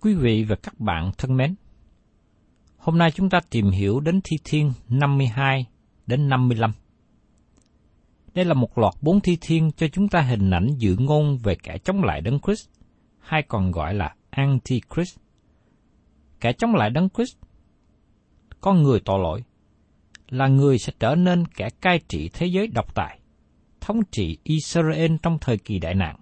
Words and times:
Quý 0.00 0.14
vị 0.14 0.44
và 0.48 0.56
các 0.56 0.80
bạn 0.80 1.10
thân 1.18 1.36
mến, 1.36 1.54
hôm 2.76 2.98
nay 2.98 3.10
chúng 3.10 3.30
ta 3.30 3.40
tìm 3.50 3.70
hiểu 3.70 4.00
đến 4.00 4.20
thi 4.24 4.36
thiên 4.44 4.72
52 4.88 5.66
đến 6.06 6.28
55. 6.28 6.72
Đây 8.34 8.44
là 8.44 8.54
một 8.54 8.78
loạt 8.78 8.94
bốn 9.00 9.20
thi 9.20 9.38
thiên 9.40 9.70
cho 9.76 9.88
chúng 9.88 10.08
ta 10.08 10.20
hình 10.20 10.50
ảnh 10.50 10.68
dự 10.78 10.96
ngôn 10.98 11.38
về 11.38 11.54
kẻ 11.62 11.78
chống 11.84 12.02
lại 12.02 12.20
Đấng 12.20 12.38
Christ, 12.40 12.68
hay 13.18 13.42
còn 13.48 13.70
gọi 13.70 13.94
là 13.94 14.14
Antichrist. 14.30 15.18
Kẻ 16.40 16.52
chống 16.52 16.74
lại 16.74 16.90
Đấng 16.90 17.08
Christ, 17.08 17.36
con 18.60 18.82
người 18.82 19.00
tội 19.04 19.18
lỗi, 19.22 19.44
là 20.28 20.48
người 20.48 20.78
sẽ 20.78 20.92
trở 21.00 21.14
nên 21.14 21.46
kẻ 21.46 21.68
cai 21.80 22.00
trị 22.08 22.30
thế 22.32 22.46
giới 22.46 22.66
độc 22.66 22.94
tài, 22.94 23.20
thống 23.80 24.00
trị 24.10 24.38
Israel 24.42 25.12
trong 25.22 25.38
thời 25.40 25.58
kỳ 25.58 25.78
đại 25.78 25.94
nạn. 25.94 26.16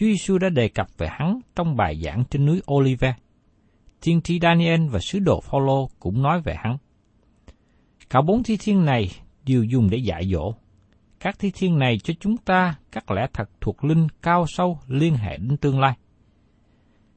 Chúa 0.00 0.06
Giêsu 0.06 0.38
đã 0.38 0.48
đề 0.48 0.68
cập 0.68 0.86
về 0.98 1.08
hắn 1.10 1.40
trong 1.56 1.76
bài 1.76 2.00
giảng 2.04 2.24
trên 2.30 2.46
núi 2.46 2.62
Olive. 2.72 3.14
Thiên 4.00 4.20
tri 4.20 4.38
Daniel 4.42 4.88
và 4.88 4.98
sứ 4.98 5.18
đồ 5.18 5.40
Phaolô 5.40 5.90
cũng 5.98 6.22
nói 6.22 6.40
về 6.40 6.54
hắn. 6.58 6.76
Cả 8.10 8.20
bốn 8.22 8.42
thi 8.42 8.56
thiên 8.60 8.84
này 8.84 9.10
đều 9.46 9.64
dùng 9.64 9.90
để 9.90 9.98
dạy 9.98 10.30
dỗ. 10.32 10.54
Các 11.20 11.38
thi 11.38 11.50
thiên 11.54 11.78
này 11.78 11.98
cho 11.98 12.14
chúng 12.20 12.36
ta 12.36 12.74
các 12.92 13.10
lẽ 13.10 13.26
thật 13.32 13.50
thuộc 13.60 13.84
linh 13.84 14.06
cao 14.22 14.44
sâu 14.48 14.78
liên 14.86 15.14
hệ 15.14 15.36
đến 15.36 15.56
tương 15.56 15.80
lai. 15.80 15.96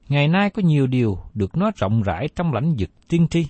Ngày 0.09 0.27
nay 0.27 0.49
có 0.49 0.61
nhiều 0.61 0.87
điều 0.87 1.17
được 1.33 1.57
nói 1.57 1.71
rộng 1.75 2.01
rãi 2.01 2.27
trong 2.35 2.53
lãnh 2.53 2.75
vực 2.79 2.89
tiên 3.07 3.27
tri. 3.27 3.47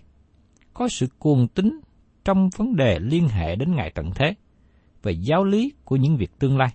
Có 0.73 0.87
sự 0.87 1.07
cuồng 1.19 1.47
tín 1.47 1.79
trong 2.25 2.49
vấn 2.57 2.75
đề 2.75 2.99
liên 2.99 3.27
hệ 3.27 3.55
đến 3.55 3.75
ngày 3.75 3.91
tận 3.95 4.11
thế, 4.15 4.33
về 5.03 5.11
giáo 5.11 5.43
lý 5.43 5.73
của 5.85 5.95
những 5.95 6.17
việc 6.17 6.39
tương 6.39 6.57
lai. 6.57 6.73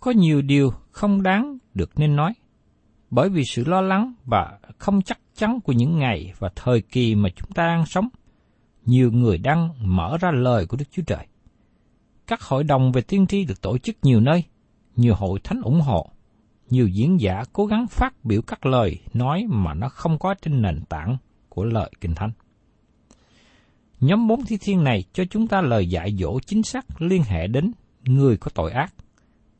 Có 0.00 0.10
nhiều 0.10 0.42
điều 0.42 0.70
không 0.90 1.22
đáng 1.22 1.58
được 1.74 1.90
nên 1.98 2.16
nói, 2.16 2.32
bởi 3.10 3.28
vì 3.28 3.42
sự 3.44 3.64
lo 3.64 3.80
lắng 3.80 4.14
và 4.24 4.58
không 4.78 5.02
chắc 5.02 5.18
chắn 5.34 5.60
của 5.60 5.72
những 5.72 5.98
ngày 5.98 6.32
và 6.38 6.48
thời 6.56 6.80
kỳ 6.80 7.14
mà 7.14 7.28
chúng 7.36 7.50
ta 7.50 7.66
đang 7.66 7.86
sống, 7.86 8.08
nhiều 8.84 9.10
người 9.12 9.38
đang 9.38 9.68
mở 9.80 10.16
ra 10.20 10.30
lời 10.30 10.66
của 10.66 10.76
Đức 10.76 10.84
Chúa 10.90 11.02
Trời. 11.06 11.26
Các 12.26 12.42
hội 12.42 12.64
đồng 12.64 12.92
về 12.92 13.02
tiên 13.02 13.26
tri 13.26 13.44
được 13.44 13.62
tổ 13.62 13.78
chức 13.78 13.96
nhiều 14.02 14.20
nơi, 14.20 14.44
nhiều 14.96 15.14
hội 15.14 15.40
thánh 15.44 15.60
ủng 15.62 15.80
hộ, 15.80 16.10
nhiều 16.70 16.88
diễn 16.88 17.20
giả 17.20 17.42
cố 17.52 17.66
gắng 17.66 17.86
phát 17.90 18.24
biểu 18.24 18.42
các 18.42 18.66
lời 18.66 18.98
nói 19.14 19.46
mà 19.48 19.74
nó 19.74 19.88
không 19.88 20.18
có 20.18 20.34
trên 20.42 20.62
nền 20.62 20.80
tảng 20.88 21.16
của 21.48 21.64
lời 21.64 21.90
Kinh 22.00 22.14
Thánh. 22.14 22.30
Nhóm 24.00 24.28
bốn 24.28 24.44
thi 24.44 24.56
thiên 24.60 24.84
này 24.84 25.04
cho 25.12 25.24
chúng 25.30 25.46
ta 25.46 25.60
lời 25.60 25.88
dạy 25.88 26.16
dỗ 26.18 26.40
chính 26.46 26.62
xác 26.62 27.02
liên 27.02 27.22
hệ 27.22 27.46
đến 27.46 27.72
người 28.04 28.36
có 28.36 28.50
tội 28.54 28.70
ác, 28.70 28.94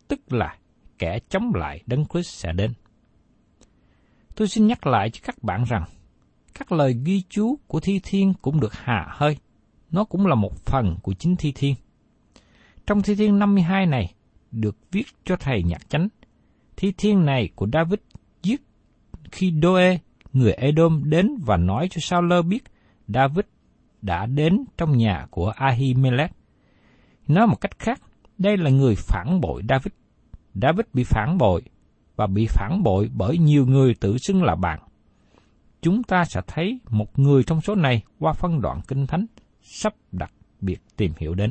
tức 0.09 0.33
là 0.33 0.57
kẻ 0.99 1.19
chống 1.29 1.53
lại 1.55 1.83
Đấng 1.87 2.05
Christ 2.05 2.29
sẽ 2.29 2.53
đến. 2.53 2.73
Tôi 4.35 4.49
xin 4.49 4.67
nhắc 4.67 4.87
lại 4.87 5.11
cho 5.11 5.21
các 5.25 5.43
bạn 5.43 5.65
rằng, 5.65 5.85
các 6.55 6.73
lời 6.73 6.97
ghi 7.05 7.23
chú 7.29 7.59
của 7.67 7.81
thi 7.81 8.01
thiên 8.03 8.35
cũng 8.43 8.61
được 8.61 8.75
hạ 8.75 9.07
hơi, 9.11 9.37
nó 9.91 10.05
cũng 10.05 10.27
là 10.27 10.35
một 10.35 10.57
phần 10.67 10.97
của 11.03 11.13
chính 11.13 11.37
thi 11.37 11.53
thiên. 11.55 11.75
Trong 12.87 13.03
thi 13.03 13.15
thiên 13.15 13.39
52 13.39 13.87
này, 13.87 14.15
được 14.51 14.77
viết 14.93 15.07
cho 15.25 15.37
thầy 15.37 15.63
nhạc 15.63 15.91
chánh, 15.91 16.09
thi 16.77 16.93
thiên 16.97 17.25
này 17.25 17.49
của 17.55 17.67
David 17.73 17.99
viết 18.43 18.63
khi 19.33 19.53
Doe, 19.63 19.99
người 20.33 20.53
Edom 20.53 21.11
đến 21.11 21.37
và 21.47 21.57
nói 21.57 21.89
cho 21.91 21.99
Sao 22.01 22.23
Lơ 22.23 22.43
biết 22.43 22.65
David 23.09 23.45
đã 24.03 24.27
đến 24.27 24.65
trong 24.77 24.97
nhà 24.97 25.27
của 25.31 25.49
Ahimelech. 25.49 26.31
Nói 27.29 27.47
một 27.47 27.61
cách 27.61 27.79
khác, 27.79 28.01
đây 28.39 28.57
là 28.57 28.71
người 28.71 28.95
phản 28.99 29.41
bội 29.41 29.63
David. 29.69 29.93
David 30.55 30.87
bị 30.93 31.05
phản 31.05 31.39
bội 31.39 31.63
và 32.17 32.27
bị 32.27 32.47
phản 32.47 32.83
bội 32.83 33.11
bởi 33.15 33.39
nhiều 33.39 33.67
người 33.67 33.95
tự 33.95 34.19
xưng 34.19 34.43
là 34.43 34.55
bạn. 34.55 34.81
Chúng 35.83 36.03
ta 36.03 36.25
sẽ 36.25 36.41
thấy 36.47 36.81
một 36.91 37.19
người 37.19 37.43
trong 37.43 37.61
số 37.61 37.75
này 37.75 38.03
qua 38.19 38.33
phân 38.33 38.61
đoạn 38.61 38.81
kinh 38.89 39.07
thánh 39.07 39.27
sắp 39.63 39.95
đặc 40.13 40.33
biệt 40.61 40.83
tìm 40.97 41.13
hiểu 41.19 41.35
đến. 41.35 41.51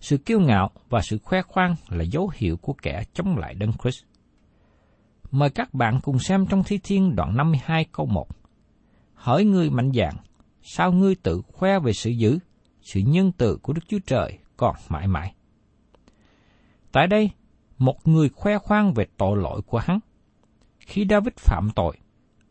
Sự 0.00 0.18
kiêu 0.18 0.40
ngạo 0.40 0.70
và 0.88 1.00
sự 1.02 1.18
khoe 1.18 1.42
khoang 1.42 1.76
là 1.88 2.04
dấu 2.04 2.30
hiệu 2.34 2.56
của 2.56 2.72
kẻ 2.72 3.04
chống 3.14 3.36
lại 3.38 3.54
Đấng 3.54 3.72
Christ. 3.82 4.04
Mời 5.30 5.50
các 5.50 5.74
bạn 5.74 6.00
cùng 6.02 6.18
xem 6.18 6.46
trong 6.46 6.64
Thi 6.64 6.78
Thiên 6.82 7.16
đoạn 7.16 7.36
52 7.36 7.86
câu 7.92 8.06
1. 8.06 8.28
Hỏi 9.14 9.44
ngươi 9.44 9.70
mạnh 9.70 9.92
dạn, 9.94 10.14
sao 10.62 10.92
ngươi 10.92 11.14
tự 11.14 11.42
khoe 11.52 11.78
về 11.78 11.92
sự 11.92 12.10
dữ, 12.10 12.38
sự 12.82 13.00
nhân 13.00 13.32
từ 13.32 13.58
của 13.62 13.72
Đức 13.72 13.82
Chúa 13.88 13.98
Trời 14.06 14.38
còn 14.56 14.76
mãi 14.88 15.06
mãi. 15.06 15.34
Tại 16.92 17.06
đây, 17.06 17.30
một 17.78 18.08
người 18.08 18.28
khoe 18.28 18.58
khoang 18.58 18.94
về 18.94 19.06
tội 19.16 19.36
lỗi 19.36 19.62
của 19.66 19.78
hắn. 19.78 19.98
Khi 20.78 21.06
David 21.10 21.34
phạm 21.36 21.70
tội, 21.74 21.96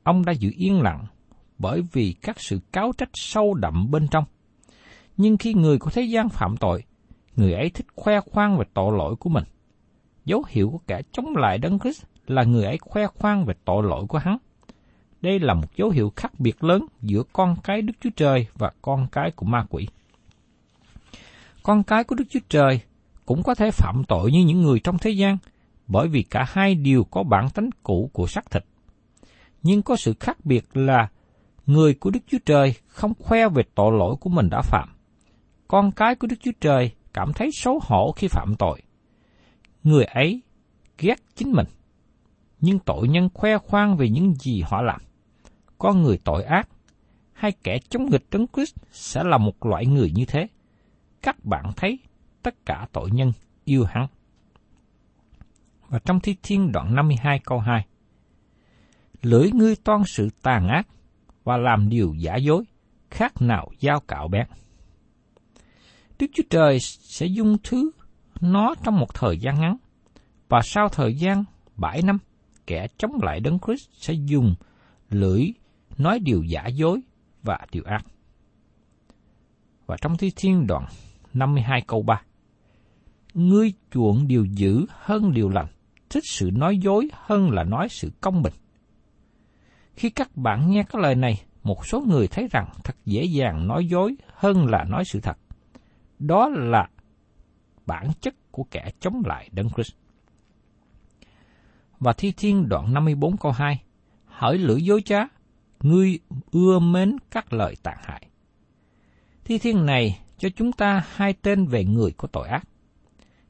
ông 0.04 0.26
đã 0.26 0.32
giữ 0.32 0.52
yên 0.56 0.82
lặng 0.82 1.06
bởi 1.58 1.82
vì 1.94 2.16
các 2.22 2.40
sự 2.40 2.60
cáo 2.72 2.92
trách 2.98 3.10
sâu 3.14 3.54
đậm 3.54 3.92
bên 3.92 4.08
trong. 4.08 4.24
Nhưng 5.18 5.38
khi 5.38 5.54
người 5.54 5.80
của 5.80 5.90
thế 5.90 6.02
gian 6.02 6.30
phạm 6.30 6.58
tội, 6.58 6.84
người 7.36 7.54
ấy 7.54 7.70
thích 7.70 7.86
khoe 7.96 8.20
khoang 8.20 8.58
về 8.58 8.66
tội 8.74 8.98
lỗi 8.98 9.16
của 9.16 9.30
mình. 9.30 9.44
Dấu 10.26 10.44
hiệu 10.48 10.70
của 10.70 10.80
kẻ 10.88 11.02
chống 11.12 11.36
lại 11.36 11.58
Đấng 11.58 11.80
Christ 11.80 12.04
là 12.28 12.44
người 12.44 12.64
ấy 12.64 12.78
khoe 12.78 13.08
khoang 13.08 13.46
về 13.46 13.54
tội 13.66 13.84
lỗi 13.84 14.06
của 14.08 14.18
hắn. 14.18 14.38
đây 15.22 15.40
là 15.40 15.54
một 15.54 15.76
dấu 15.76 15.90
hiệu 15.90 16.14
khác 16.16 16.40
biệt 16.40 16.64
lớn 16.64 16.86
giữa 17.02 17.24
con 17.34 17.56
cái 17.64 17.82
Đức 17.82 17.94
Chúa 18.02 18.10
Trời 18.16 18.48
và 18.54 18.72
con 18.82 19.08
cái 19.12 19.32
của 19.32 19.46
ma 19.46 19.66
quỷ. 19.70 19.88
Con 21.64 21.84
cái 21.84 22.04
của 22.04 22.16
Đức 22.16 22.26
Chúa 22.30 22.40
Trời 22.50 22.82
cũng 23.30 23.44
có 23.44 23.56
thể 23.56 23.72
phạm 23.72 24.04
tội 24.08 24.32
như 24.32 24.44
những 24.46 24.62
người 24.62 24.80
trong 24.80 24.98
thế 24.98 25.12
gian, 25.12 25.38
bởi 25.88 26.08
vì 26.08 26.24
cả 26.24 26.46
hai 26.48 26.76
đều 26.76 27.04
có 27.04 27.24
bản 27.24 27.50
tánh 27.50 27.70
cũ 27.84 28.10
của 28.14 28.28
xác 28.28 28.52
thịt. 28.52 28.66
Nhưng 29.64 29.82
có 29.82 29.96
sự 29.96 30.14
khác 30.20 30.38
biệt 30.46 30.66
là 30.74 31.10
người 31.66 31.94
của 31.94 32.10
Đức 32.10 32.20
Chúa 32.28 32.38
Trời 32.46 32.74
không 32.88 33.14
khoe 33.20 33.50
về 33.50 33.64
tội 33.76 33.92
lỗi 33.98 34.16
của 34.20 34.30
mình 34.30 34.50
đã 34.50 34.62
phạm. 34.62 34.90
Con 35.68 35.92
cái 35.92 36.16
của 36.16 36.28
Đức 36.28 36.36
Chúa 36.42 36.52
Trời 36.62 36.92
cảm 37.14 37.34
thấy 37.34 37.50
xấu 37.54 37.80
hổ 37.84 38.12
khi 38.12 38.28
phạm 38.28 38.56
tội. 38.56 38.82
Người 39.84 40.04
ấy 40.04 40.42
ghét 40.98 41.20
chính 41.36 41.52
mình, 41.52 41.68
nhưng 42.60 42.80
tội 42.80 43.08
nhân 43.08 43.30
khoe 43.34 43.58
khoang 43.58 43.98
về 43.98 44.10
những 44.10 44.34
gì 44.34 44.64
họ 44.66 44.82
làm. 44.82 45.02
Con 45.78 46.02
người 46.02 46.20
tội 46.24 46.44
ác 46.44 46.70
hay 47.34 47.52
kẻ 47.64 47.80
chống 47.90 48.10
nghịch 48.10 48.26
Đấng 48.32 48.46
Christ 48.54 48.76
sẽ 48.92 49.24
là 49.24 49.38
một 49.38 49.66
loại 49.66 49.86
người 49.86 50.12
như 50.16 50.26
thế. 50.26 50.48
Các 51.22 51.46
bạn 51.46 51.72
thấy 51.76 52.00
tất 52.44 52.66
cả 52.66 52.88
tội 52.92 53.10
nhân 53.12 53.32
yêu 53.66 53.86
hắn. 53.86 54.08
Và 55.88 56.00
trong 56.00 56.20
Thi 56.20 56.36
Thiên 56.44 56.72
đoạn 56.72 56.96
52 56.96 57.40
câu 57.40 57.60
2 57.60 57.86
Lưỡi 59.22 59.52
ngươi 59.52 59.76
toan 59.76 60.04
sự 60.06 60.30
tàn 60.42 60.68
ác 60.68 60.88
và 61.44 61.58
làm 61.58 61.90
điều 61.90 62.14
giả 62.14 62.36
dối, 62.36 62.64
khác 63.12 63.42
nào 63.42 63.72
dao 63.82 64.00
cạo 64.00 64.28
bén. 64.28 64.48
Đức 66.20 66.28
Chúa 66.34 66.44
Trời 66.50 66.80
sẽ 66.80 67.26
dung 67.26 67.58
thứ 67.64 67.92
nó 68.42 68.76
trong 68.84 69.00
một 69.00 69.14
thời 69.14 69.38
gian 69.38 69.60
ngắn, 69.60 69.78
và 70.50 70.62
sau 70.64 70.90
thời 70.90 71.14
gian 71.14 71.44
bảy 71.76 72.02
năm, 72.02 72.18
kẻ 72.68 72.88
chống 72.98 73.12
lại 73.22 73.40
Đấng 73.40 73.60
Christ 73.60 73.90
sẽ 73.94 74.14
dùng 74.14 74.56
lưỡi 75.10 75.52
nói 75.98 76.20
điều 76.20 76.44
giả 76.44 76.68
dối 76.68 77.02
và 77.44 77.60
điều 77.72 77.84
ác. 77.84 78.06
Và 79.86 79.98
trong 80.02 80.18
Thi 80.18 80.32
Thiên 80.36 80.68
đoạn 80.68 80.86
52 81.34 81.82
câu 81.88 82.02
3 82.02 82.22
Ngươi 83.40 83.74
chuộng 83.92 84.28
điều 84.28 84.46
dữ 84.46 84.86
hơn 84.90 85.34
điều 85.34 85.50
lành, 85.50 85.68
thích 86.10 86.24
sự 86.26 86.52
nói 86.54 86.78
dối 86.78 87.10
hơn 87.14 87.52
là 87.52 87.64
nói 87.64 87.88
sự 87.90 88.12
công 88.22 88.42
bình. 88.42 88.54
Khi 89.94 90.10
các 90.10 90.38
bạn 90.38 90.72
nghe 90.72 90.84
các 90.84 91.02
lời 91.02 91.16
này, 91.16 91.42
một 91.64 91.86
số 91.86 92.02
người 92.08 92.28
thấy 92.28 92.48
rằng 92.52 92.70
thật 92.84 92.96
dễ 93.06 93.24
dàng 93.24 93.68
nói 93.68 93.86
dối 93.86 94.16
hơn 94.34 94.66
là 94.66 94.84
nói 94.84 95.04
sự 95.06 95.20
thật. 95.20 95.38
Đó 96.20 96.50
là 96.50 96.90
bản 97.86 98.08
chất 98.22 98.36
của 98.52 98.64
kẻ 98.72 98.92
chống 99.00 99.22
lại 99.26 99.50
Đấng 99.52 99.70
Christ. 99.70 99.94
Và 102.00 102.14
Thi 102.14 102.34
Thiên 102.38 102.70
đoạn 102.70 102.94
54 102.94 103.38
câu 103.38 103.52
2 103.52 103.84
Hỡi 104.26 104.58
lưỡi 104.58 104.82
dối 104.82 105.02
trá, 105.02 105.20
ngươi 105.80 106.20
ưa 106.52 106.80
mến 106.80 107.16
các 107.32 107.54
lời 107.54 107.76
tàn 107.84 107.98
hại. 108.04 108.28
Thi 109.44 109.58
Thiên 109.58 109.86
này 109.86 110.20
cho 110.38 110.50
chúng 110.56 110.72
ta 110.72 111.04
hai 111.16 111.34
tên 111.34 111.66
về 111.66 111.86
người 111.86 112.12
có 112.18 112.28
tội 112.28 112.48
ác. 112.48 112.68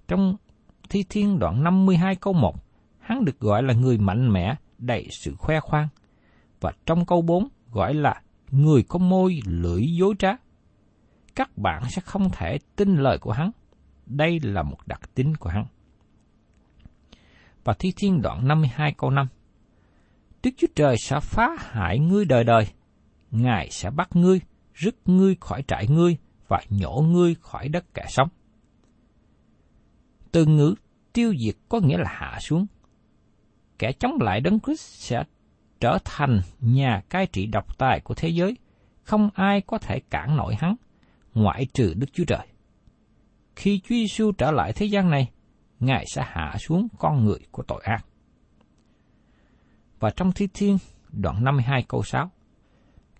Trong 0.09 0.35
Thi 0.89 1.03
Thiên 1.09 1.39
đoạn 1.39 1.63
52 1.63 2.15
câu 2.15 2.33
1, 2.33 2.56
hắn 3.00 3.25
được 3.25 3.39
gọi 3.39 3.63
là 3.63 3.73
người 3.73 3.97
mạnh 3.97 4.33
mẽ, 4.33 4.56
đầy 4.77 5.07
sự 5.11 5.35
khoe 5.35 5.59
khoang. 5.59 5.88
Và 6.61 6.71
trong 6.85 7.06
câu 7.06 7.21
4 7.21 7.47
gọi 7.71 7.94
là 7.94 8.21
người 8.51 8.83
có 8.83 9.00
môi 9.00 9.39
lưỡi 9.45 9.81
dối 10.00 10.13
trá. 10.19 10.29
Các 11.35 11.57
bạn 11.57 11.83
sẽ 11.89 12.01
không 12.01 12.29
thể 12.29 12.57
tin 12.75 12.95
lời 12.95 13.17
của 13.17 13.31
hắn. 13.31 13.51
Đây 14.06 14.39
là 14.44 14.63
một 14.63 14.77
đặc 14.85 15.01
tính 15.15 15.35
của 15.35 15.50
hắn. 15.50 15.65
Và 17.63 17.73
Thi 17.79 17.94
Thiên 17.97 18.21
đoạn 18.21 18.47
52 18.47 18.94
câu 18.97 19.09
5 19.09 19.27
Đức 20.44 20.51
Chúa 20.57 20.67
Trời 20.75 20.95
sẽ 20.97 21.19
phá 21.19 21.47
hại 21.59 22.00
ngươi 22.00 22.25
đời 22.25 22.44
đời. 22.44 22.67
Ngài 23.31 23.69
sẽ 23.71 23.89
bắt 23.89 24.15
ngươi, 24.15 24.41
rứt 24.73 24.95
ngươi 25.06 25.35
khỏi 25.39 25.63
trại 25.67 25.88
ngươi 25.88 26.17
và 26.47 26.61
nhổ 26.69 27.03
ngươi 27.07 27.35
khỏi 27.41 27.69
đất 27.69 27.94
kẻ 27.94 28.06
sống. 28.07 28.29
Từ 30.31 30.45
ngữ 30.45 30.75
tiêu 31.13 31.33
diệt 31.39 31.55
có 31.69 31.79
nghĩa 31.79 31.97
là 31.97 32.09
hạ 32.09 32.39
xuống. 32.41 32.65
Kẻ 33.79 33.91
chống 33.91 34.17
lại 34.21 34.41
Đấng 34.41 34.59
Christ 34.59 34.81
sẽ 34.81 35.23
trở 35.79 35.97
thành 36.05 36.41
nhà 36.59 37.01
cai 37.09 37.27
trị 37.27 37.45
độc 37.45 37.77
tài 37.77 37.99
của 37.99 38.13
thế 38.13 38.29
giới, 38.29 38.57
không 39.03 39.29
ai 39.33 39.61
có 39.61 39.77
thể 39.77 39.99
cản 40.09 40.37
nổi 40.37 40.55
hắn, 40.59 40.75
ngoại 41.33 41.65
trừ 41.73 41.93
Đức 41.93 42.07
Chúa 42.13 42.25
Trời. 42.27 42.47
Khi 43.55 43.79
Chúa 43.79 43.95
Giêsu 43.95 44.31
trở 44.31 44.51
lại 44.51 44.73
thế 44.73 44.85
gian 44.85 45.09
này, 45.09 45.31
Ngài 45.79 46.05
sẽ 46.13 46.23
hạ 46.25 46.55
xuống 46.59 46.87
con 46.97 47.25
người 47.25 47.39
của 47.51 47.63
tội 47.63 47.81
ác. 47.83 48.05
Và 49.99 50.09
trong 50.09 50.31
Thi 50.31 50.47
Thiên, 50.53 50.77
đoạn 51.11 51.43
52 51.43 51.83
câu 51.87 52.03
6, 52.03 52.31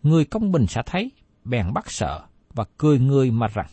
Người 0.04 0.26
công 0.26 0.52
bình 0.52 0.68
sẽ 0.68 0.82
thấy, 0.86 1.12
bèn 1.44 1.74
bắt 1.74 1.92
sợ 1.92 2.26
và 2.54 2.66
cười 2.78 3.00
người 3.00 3.32
mà 3.32 3.48
rằng, 3.48 3.68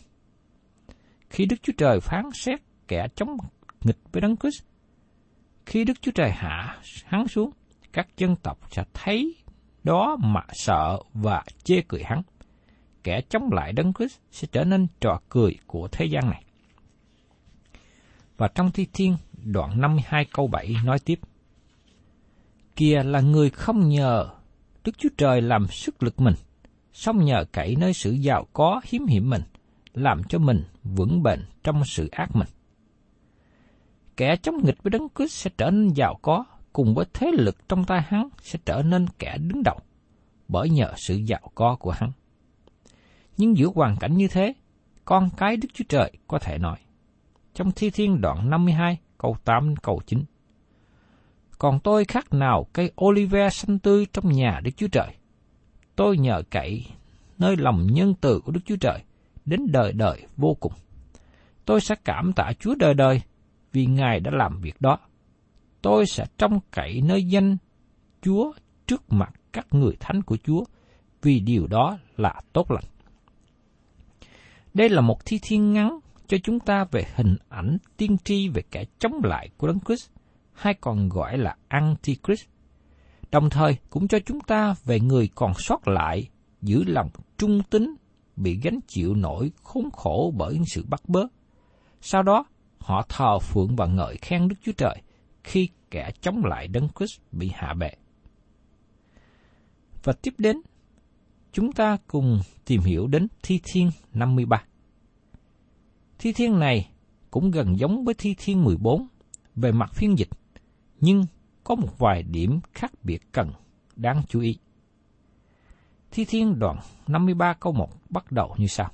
Khi 1.29 1.45
Đức 1.45 1.55
Chúa 1.63 1.73
Trời 1.77 1.99
phán 1.99 2.25
xét 2.33 2.66
kẻ 2.87 3.07
chống 3.15 3.37
nghịch 3.81 3.99
với 4.11 4.21
Đấng 4.21 4.37
Christ, 4.37 4.63
khi 5.65 5.83
Đức 5.83 6.01
Chúa 6.01 6.11
Trời 6.11 6.31
hạ 6.31 6.77
hắn 7.05 7.27
xuống, 7.27 7.51
các 7.93 8.07
dân 8.17 8.35
tộc 8.35 8.59
sẽ 8.71 8.83
thấy 8.93 9.35
đó 9.83 10.17
mà 10.19 10.41
sợ 10.53 10.99
và 11.13 11.43
chê 11.63 11.81
cười 11.87 12.03
hắn. 12.03 12.21
Kẻ 13.03 13.21
chống 13.29 13.49
lại 13.51 13.73
Đấng 13.73 13.93
Christ 13.93 14.19
sẽ 14.31 14.47
trở 14.51 14.63
nên 14.63 14.87
trò 15.01 15.19
cười 15.29 15.57
của 15.67 15.87
thế 15.91 16.05
gian 16.05 16.29
này. 16.29 16.43
Và 18.37 18.47
trong 18.55 18.71
Thi 18.71 18.87
Thiên, 18.93 19.15
đoạn 19.43 19.81
52 19.81 20.25
câu 20.25 20.47
7 20.47 20.75
nói 20.85 20.99
tiếp. 21.05 21.19
Kìa 22.75 23.03
là 23.03 23.21
người 23.21 23.49
không 23.49 23.89
nhờ 23.89 24.29
Đức 24.83 24.97
Chúa 24.97 25.09
Trời 25.17 25.41
làm 25.41 25.67
sức 25.67 26.03
lực 26.03 26.21
mình, 26.21 26.35
song 26.93 27.25
nhờ 27.25 27.45
cậy 27.51 27.75
nơi 27.75 27.93
sự 27.93 28.11
giàu 28.11 28.47
có 28.53 28.81
hiếm 28.83 29.05
hiểm 29.05 29.29
mình, 29.29 29.41
làm 29.93 30.23
cho 30.23 30.39
mình 30.39 30.63
vững 30.83 31.23
bền 31.23 31.45
trong 31.63 31.85
sự 31.85 32.07
ác 32.11 32.35
mình. 32.35 32.47
Kẻ 34.17 34.35
chống 34.35 34.57
nghịch 34.63 34.83
với 34.83 34.91
Đấng 34.91 35.07
Christ 35.15 35.31
sẽ 35.31 35.49
trở 35.57 35.71
nên 35.71 35.89
giàu 35.93 36.19
có, 36.21 36.45
cùng 36.73 36.93
với 36.95 37.05
thế 37.13 37.31
lực 37.33 37.69
trong 37.69 37.85
tay 37.85 38.01
hắn 38.01 38.29
sẽ 38.41 38.59
trở 38.65 38.81
nên 38.81 39.05
kẻ 39.19 39.37
đứng 39.37 39.63
đầu, 39.63 39.79
bởi 40.47 40.69
nhờ 40.69 40.93
sự 40.95 41.15
giàu 41.15 41.51
có 41.55 41.75
của 41.79 41.91
hắn. 41.91 42.11
Nhưng 43.37 43.57
giữa 43.57 43.67
hoàn 43.75 43.95
cảnh 43.97 44.17
như 44.17 44.27
thế, 44.27 44.53
con 45.05 45.29
cái 45.37 45.57
Đức 45.57 45.67
Chúa 45.73 45.83
Trời 45.89 46.11
có 46.27 46.39
thể 46.39 46.57
nói. 46.57 46.77
Trong 47.53 47.71
Thi 47.71 47.89
Thiên 47.89 48.21
đoạn 48.21 48.49
52, 48.49 48.97
câu 49.17 49.37
8 49.45 49.75
câu 49.75 50.01
9. 50.05 50.23
Còn 51.57 51.79
tôi 51.79 52.05
khác 52.05 52.33
nào 52.33 52.67
cây 52.73 52.91
olive 53.05 53.49
xanh 53.49 53.79
tươi 53.79 54.05
trong 54.13 54.31
nhà 54.31 54.59
Đức 54.63 54.71
Chúa 54.77 54.87
Trời. 54.87 55.15
Tôi 55.95 56.17
nhờ 56.17 56.43
cậy 56.49 56.85
nơi 57.37 57.55
lòng 57.57 57.87
nhân 57.91 58.13
từ 58.21 58.39
của 58.39 58.51
Đức 58.51 58.61
Chúa 58.65 58.75
Trời 58.75 59.03
đến 59.45 59.71
đời 59.71 59.93
đời 59.93 60.21
vô 60.37 60.57
cùng. 60.59 60.73
Tôi 61.65 61.81
sẽ 61.81 61.95
cảm 62.05 62.33
tạ 62.33 62.51
Chúa 62.59 62.75
đời 62.75 62.93
đời 62.93 63.21
vì 63.71 63.85
Ngài 63.85 64.19
đã 64.19 64.31
làm 64.33 64.61
việc 64.61 64.81
đó 64.81 64.97
tôi 65.81 66.05
sẽ 66.05 66.25
trông 66.37 66.59
cậy 66.71 67.01
nơi 67.01 67.23
danh 67.23 67.57
Chúa 68.21 68.53
trước 68.87 69.13
mặt 69.13 69.33
các 69.53 69.67
người 69.71 69.95
thánh 69.99 70.21
của 70.21 70.37
Chúa, 70.43 70.63
vì 71.21 71.39
điều 71.39 71.67
đó 71.67 71.97
là 72.17 72.41
tốt 72.53 72.71
lành. 72.71 72.83
Đây 74.73 74.89
là 74.89 75.01
một 75.01 75.25
thi 75.25 75.39
thiên 75.41 75.73
ngắn 75.73 75.99
cho 76.27 76.37
chúng 76.43 76.59
ta 76.59 76.85
về 76.91 77.03
hình 77.15 77.35
ảnh 77.49 77.77
tiên 77.97 78.17
tri 78.23 78.49
về 78.49 78.61
kẻ 78.71 78.83
chống 78.99 79.13
lại 79.23 79.49
của 79.57 79.67
Đấng 79.67 79.79
Christ, 79.79 80.09
hay 80.53 80.73
còn 80.73 81.09
gọi 81.09 81.37
là 81.37 81.55
Antichrist. 81.67 82.45
Đồng 83.31 83.49
thời 83.49 83.77
cũng 83.89 84.07
cho 84.07 84.19
chúng 84.25 84.39
ta 84.39 84.75
về 84.85 84.99
người 84.99 85.29
còn 85.35 85.51
sót 85.57 85.87
lại 85.87 86.29
giữ 86.61 86.83
lòng 86.87 87.09
trung 87.37 87.61
tín 87.69 87.95
bị 88.35 88.59
gánh 88.63 88.79
chịu 88.87 89.15
nổi 89.15 89.51
khốn 89.63 89.89
khổ 89.93 90.33
bởi 90.37 90.59
sự 90.73 90.85
bắt 90.89 91.01
bớ. 91.07 91.23
Sau 92.01 92.23
đó, 92.23 92.45
họ 92.79 93.05
thờ 93.09 93.39
phượng 93.39 93.75
và 93.75 93.85
ngợi 93.85 94.17
khen 94.17 94.47
Đức 94.47 94.55
Chúa 94.61 94.71
Trời 94.71 95.01
khi 95.43 95.69
kẻ 95.91 96.11
chống 96.21 96.45
lại 96.45 96.67
Đấng 96.67 96.87
Christ 96.97 97.19
bị 97.31 97.51
hạ 97.53 97.73
bệ. 97.73 97.91
Và 100.03 100.13
tiếp 100.13 100.33
đến, 100.37 100.61
chúng 101.51 101.71
ta 101.71 101.97
cùng 102.07 102.39
tìm 102.65 102.81
hiểu 102.81 103.07
đến 103.07 103.27
Thi 103.43 103.59
Thiên 103.63 103.91
53. 104.13 104.63
Thi 106.19 106.33
Thiên 106.33 106.59
này 106.59 106.89
cũng 107.31 107.51
gần 107.51 107.79
giống 107.79 108.05
với 108.05 108.13
Thi 108.17 108.35
Thiên 108.37 108.63
14 108.63 109.07
về 109.55 109.71
mặt 109.71 109.93
phiên 109.93 110.17
dịch, 110.17 110.29
nhưng 110.99 111.25
có 111.63 111.75
một 111.75 111.97
vài 111.97 112.23
điểm 112.23 112.59
khác 112.73 112.91
biệt 113.03 113.21
cần 113.31 113.51
đáng 113.95 114.21
chú 114.27 114.39
ý. 114.39 114.57
Thi 116.11 116.25
Thiên 116.25 116.59
đoạn 116.59 116.79
53 117.07 117.53
câu 117.53 117.73
1 117.73 117.89
bắt 118.09 118.31
đầu 118.31 118.55
như 118.57 118.67
sau. 118.67 118.91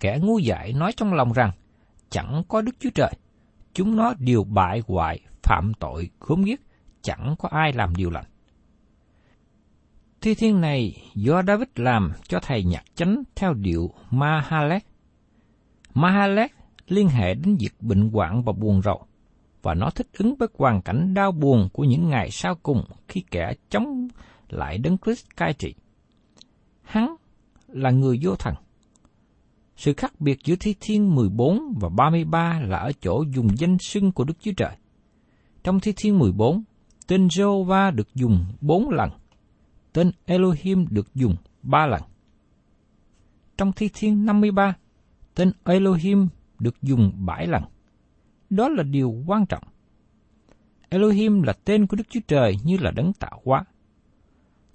Kẻ 0.00 0.18
ngu 0.22 0.38
dại 0.38 0.72
nói 0.72 0.92
trong 0.96 1.12
lòng 1.14 1.32
rằng, 1.32 1.50
chẳng 2.10 2.42
có 2.48 2.62
Đức 2.62 2.72
Chúa 2.80 2.90
Trời 2.94 3.12
chúng 3.74 3.96
nó 3.96 4.14
đều 4.18 4.44
bại 4.44 4.82
hoại, 4.86 5.20
phạm 5.42 5.72
tội, 5.80 6.10
khốn 6.18 6.46
giết, 6.46 6.60
chẳng 7.02 7.34
có 7.38 7.48
ai 7.48 7.72
làm 7.72 7.94
điều 7.96 8.10
lành. 8.10 8.24
Thi 10.20 10.34
thiên 10.34 10.60
này 10.60 10.96
do 11.14 11.42
David 11.42 11.68
làm 11.74 12.12
cho 12.28 12.40
thầy 12.42 12.64
nhạc 12.64 12.84
chánh 12.94 13.22
theo 13.36 13.54
điệu 13.54 13.90
Mahalet. 14.10 14.82
Mahalet 15.94 16.50
liên 16.88 17.08
hệ 17.08 17.34
đến 17.34 17.56
việc 17.60 17.74
bệnh 17.80 18.10
hoạn 18.10 18.42
và 18.42 18.52
buồn 18.52 18.82
rầu, 18.82 19.06
và 19.62 19.74
nó 19.74 19.90
thích 19.90 20.06
ứng 20.18 20.34
với 20.36 20.48
hoàn 20.58 20.82
cảnh 20.82 21.14
đau 21.14 21.32
buồn 21.32 21.68
của 21.72 21.84
những 21.84 22.08
ngày 22.08 22.30
sau 22.30 22.54
cùng 22.62 22.84
khi 23.08 23.24
kẻ 23.30 23.54
chống 23.70 24.08
lại 24.48 24.78
Đấng 24.78 24.98
Christ 24.98 25.26
cai 25.36 25.54
trị. 25.54 25.74
Hắn 26.82 27.16
là 27.68 27.90
người 27.90 28.18
vô 28.22 28.36
thần. 28.36 28.54
Sự 29.76 29.92
khác 29.96 30.20
biệt 30.20 30.38
giữa 30.44 30.54
Thi 30.60 30.74
Thiên 30.80 31.14
14 31.14 31.74
và 31.80 31.88
33 31.88 32.60
là 32.60 32.78
ở 32.78 32.92
chỗ 33.00 33.24
dùng 33.34 33.48
danh 33.58 33.76
xưng 33.78 34.12
của 34.12 34.24
Đức 34.24 34.34
Chúa 34.40 34.52
Trời. 34.56 34.76
Trong 35.64 35.80
Thi 35.80 35.92
Thiên 35.96 36.18
14, 36.18 36.62
tên 37.06 37.26
Jehovah 37.26 37.94
được 37.94 38.14
dùng 38.14 38.44
bốn 38.60 38.90
lần, 38.90 39.10
tên 39.92 40.10
Elohim 40.26 40.86
được 40.90 41.14
dùng 41.14 41.36
ba 41.62 41.86
lần. 41.86 42.02
Trong 43.56 43.72
Thi 43.72 43.90
Thiên 43.94 44.26
53, 44.26 44.76
tên 45.34 45.52
Elohim 45.64 46.28
được 46.58 46.82
dùng 46.82 47.12
bảy 47.16 47.46
lần. 47.46 47.62
Đó 48.50 48.68
là 48.68 48.82
điều 48.82 49.22
quan 49.26 49.46
trọng. 49.46 49.62
Elohim 50.88 51.42
là 51.42 51.52
tên 51.64 51.86
của 51.86 51.96
Đức 51.96 52.04
Chúa 52.10 52.20
Trời 52.28 52.56
như 52.64 52.76
là 52.80 52.90
đấng 52.90 53.12
tạo 53.12 53.40
hóa. 53.44 53.64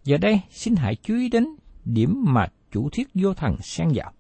Giờ 0.04 0.18
đây, 0.18 0.42
xin 0.50 0.76
hãy 0.76 0.96
chú 0.96 1.16
ý 1.16 1.30
đến 1.30 1.46
điểm 1.86 2.24
mà 2.28 2.48
chủ 2.72 2.90
thuyết 2.90 3.08
vô 3.14 3.34
thần 3.34 3.56
xen 3.62 3.88
vào. 3.94 4.14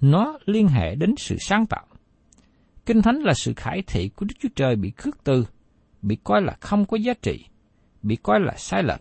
Nó 0.00 0.38
liên 0.46 0.68
hệ 0.68 0.94
đến 0.94 1.14
sự 1.16 1.36
sáng 1.40 1.66
tạo. 1.66 1.86
Kinh 2.86 3.02
Thánh 3.02 3.16
là 3.16 3.34
sự 3.34 3.52
khải 3.56 3.82
thị 3.86 4.08
của 4.08 4.26
Đức 4.26 4.34
Chúa 4.40 4.48
Trời 4.56 4.76
bị 4.76 4.90
khước 4.96 5.24
từ, 5.24 5.46
bị 6.02 6.16
coi 6.24 6.42
là 6.42 6.56
không 6.60 6.84
có 6.84 6.96
giá 6.96 7.14
trị, 7.22 7.44
bị 8.02 8.16
coi 8.16 8.40
là 8.40 8.54
sai 8.56 8.82
lệch. 8.82 9.00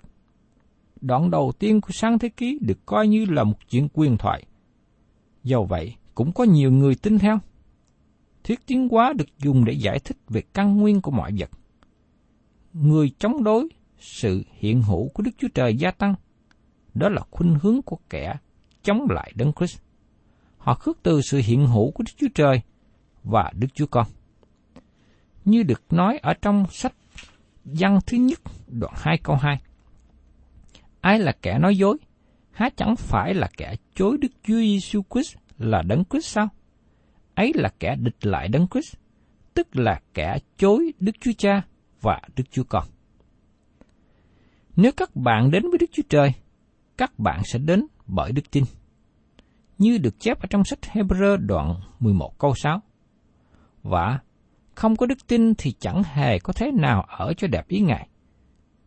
Đoạn 1.01 1.31
đầu 1.31 1.51
tiên 1.59 1.81
của 1.81 1.89
sáng 1.91 2.19
thế 2.19 2.29
ký 2.29 2.59
được 2.61 2.85
coi 2.85 3.07
như 3.07 3.25
là 3.25 3.43
một 3.43 3.69
chuyện 3.69 3.87
quyền 3.93 4.17
thoại. 4.17 4.43
Dầu 5.43 5.65
vậy, 5.65 5.95
cũng 6.15 6.31
có 6.31 6.43
nhiều 6.43 6.71
người 6.71 6.95
tin 6.95 7.19
theo. 7.19 7.39
Thuyết 8.43 8.59
tiến 8.65 8.89
hóa 8.89 9.13
được 9.17 9.39
dùng 9.39 9.65
để 9.65 9.73
giải 9.73 9.99
thích 9.99 10.17
về 10.29 10.41
căn 10.53 10.77
nguyên 10.77 11.01
của 11.01 11.11
mọi 11.11 11.31
vật. 11.37 11.49
Người 12.73 13.11
chống 13.19 13.43
đối 13.43 13.67
sự 13.99 14.43
hiện 14.51 14.81
hữu 14.81 15.09
của 15.13 15.23
Đức 15.23 15.31
Chúa 15.37 15.47
Trời 15.53 15.75
gia 15.75 15.91
tăng. 15.91 16.15
Đó 16.93 17.09
là 17.09 17.21
khuynh 17.31 17.57
hướng 17.61 17.81
của 17.81 17.97
kẻ 18.09 18.35
chống 18.83 19.07
lại 19.09 19.31
Đấng 19.35 19.53
Christ. 19.53 19.79
Họ 20.67 20.73
khước 20.73 21.03
từ 21.03 21.21
sự 21.21 21.41
hiện 21.45 21.67
hữu 21.67 21.91
của 21.91 22.03
Đức 22.03 22.11
Chúa 22.17 22.27
Trời 22.35 22.61
và 23.23 23.51
Đức 23.55 23.67
Chúa 23.73 23.85
Con. 23.85 24.07
Như 25.45 25.63
được 25.63 25.93
nói 25.93 26.17
ở 26.17 26.33
trong 26.41 26.65
sách 26.71 26.93
văn 27.65 27.99
thứ 28.05 28.17
nhất 28.17 28.39
đoạn 28.67 28.93
2 28.97 29.17
câu 29.23 29.35
2. 29.35 29.57
Ai 31.01 31.19
là 31.19 31.31
kẻ 31.41 31.59
nói 31.59 31.77
dối? 31.77 31.97
Há 32.51 32.69
chẳng 32.75 32.95
phải 32.95 33.33
là 33.33 33.49
kẻ 33.57 33.75
chối 33.95 34.17
Đức 34.21 34.27
Chúa 34.43 34.59
Giêsu 34.59 35.01
Christ 35.09 35.35
là 35.57 35.81
Đấng 35.81 36.03
Christ 36.09 36.25
sao? 36.25 36.47
Ấy 37.35 37.51
là 37.55 37.69
kẻ 37.79 37.95
địch 37.95 38.25
lại 38.25 38.47
Đấng 38.47 38.67
Christ, 38.67 38.95
tức 39.53 39.67
là 39.73 40.01
kẻ 40.13 40.37
chối 40.57 40.93
Đức 40.99 41.15
Chúa 41.19 41.33
Cha 41.37 41.61
và 42.01 42.21
Đức 42.35 42.43
Chúa 42.51 42.63
Con. 42.69 42.83
Nếu 44.75 44.91
các 44.97 45.15
bạn 45.15 45.51
đến 45.51 45.63
với 45.63 45.77
Đức 45.79 45.89
Chúa 45.91 46.03
Trời, 46.09 46.33
các 46.97 47.19
bạn 47.19 47.41
sẽ 47.45 47.59
đến 47.59 47.87
bởi 48.07 48.31
đức 48.31 48.51
tin. 48.51 48.63
Như 49.77 49.97
được 49.97 50.19
chép 50.19 50.41
ở 50.41 50.47
trong 50.49 50.63
sách 50.63 50.79
Hebrew 50.81 51.37
đoạn 51.37 51.75
11 51.99 52.37
câu 52.37 52.53
6. 52.55 52.81
Và 53.83 54.19
không 54.75 54.95
có 54.95 55.05
đức 55.05 55.27
tin 55.27 55.55
thì 55.55 55.73
chẳng 55.79 56.03
hề 56.03 56.39
có 56.39 56.53
thế 56.53 56.71
nào 56.71 57.01
ở 57.01 57.33
cho 57.37 57.47
đẹp 57.47 57.67
ý 57.67 57.79
Ngài. 57.79 58.07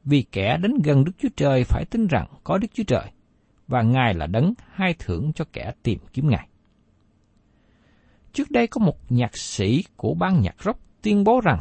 Vì 0.04 0.22
kẻ 0.22 0.56
đến 0.62 0.72
gần 0.84 1.04
Đức 1.04 1.12
Chúa 1.18 1.28
Trời 1.36 1.64
phải 1.64 1.84
tin 1.84 2.06
rằng 2.06 2.26
có 2.44 2.58
Đức 2.58 2.68
Chúa 2.74 2.84
Trời, 2.86 3.10
và 3.68 3.82
Ngài 3.82 4.14
là 4.14 4.26
đấng 4.26 4.54
hai 4.72 4.94
thưởng 4.98 5.32
cho 5.34 5.44
kẻ 5.52 5.72
tìm 5.82 5.98
kiếm 6.12 6.28
Ngài. 6.28 6.48
Trước 8.32 8.50
đây 8.50 8.66
có 8.66 8.80
một 8.84 8.96
nhạc 9.08 9.36
sĩ 9.36 9.84
của 9.96 10.14
ban 10.14 10.40
nhạc 10.40 10.62
rock 10.64 10.80
tuyên 11.02 11.24
bố 11.24 11.40
rằng 11.40 11.58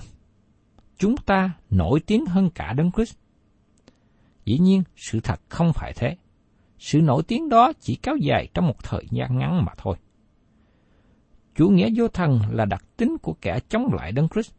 chúng 0.97 1.17
ta 1.17 1.51
nổi 1.69 1.99
tiếng 1.99 2.25
hơn 2.25 2.49
cả 2.55 2.73
Đấng 2.73 2.91
Christ. 2.91 3.15
Dĩ 4.45 4.59
nhiên, 4.59 4.83
sự 4.95 5.19
thật 5.19 5.41
không 5.49 5.71
phải 5.73 5.93
thế. 5.95 6.17
Sự 6.79 7.01
nổi 7.01 7.23
tiếng 7.27 7.49
đó 7.49 7.73
chỉ 7.79 7.95
kéo 7.95 8.15
dài 8.15 8.47
trong 8.53 8.67
một 8.67 8.83
thời 8.83 9.03
gian 9.11 9.37
ngắn 9.37 9.65
mà 9.65 9.71
thôi. 9.77 9.97
Chủ 11.55 11.69
nghĩa 11.69 11.89
vô 11.95 12.07
thần 12.07 12.39
là 12.51 12.65
đặc 12.65 12.83
tính 12.97 13.17
của 13.21 13.33
kẻ 13.41 13.59
chống 13.69 13.93
lại 13.93 14.11
Đấng 14.11 14.29
Christ. 14.29 14.51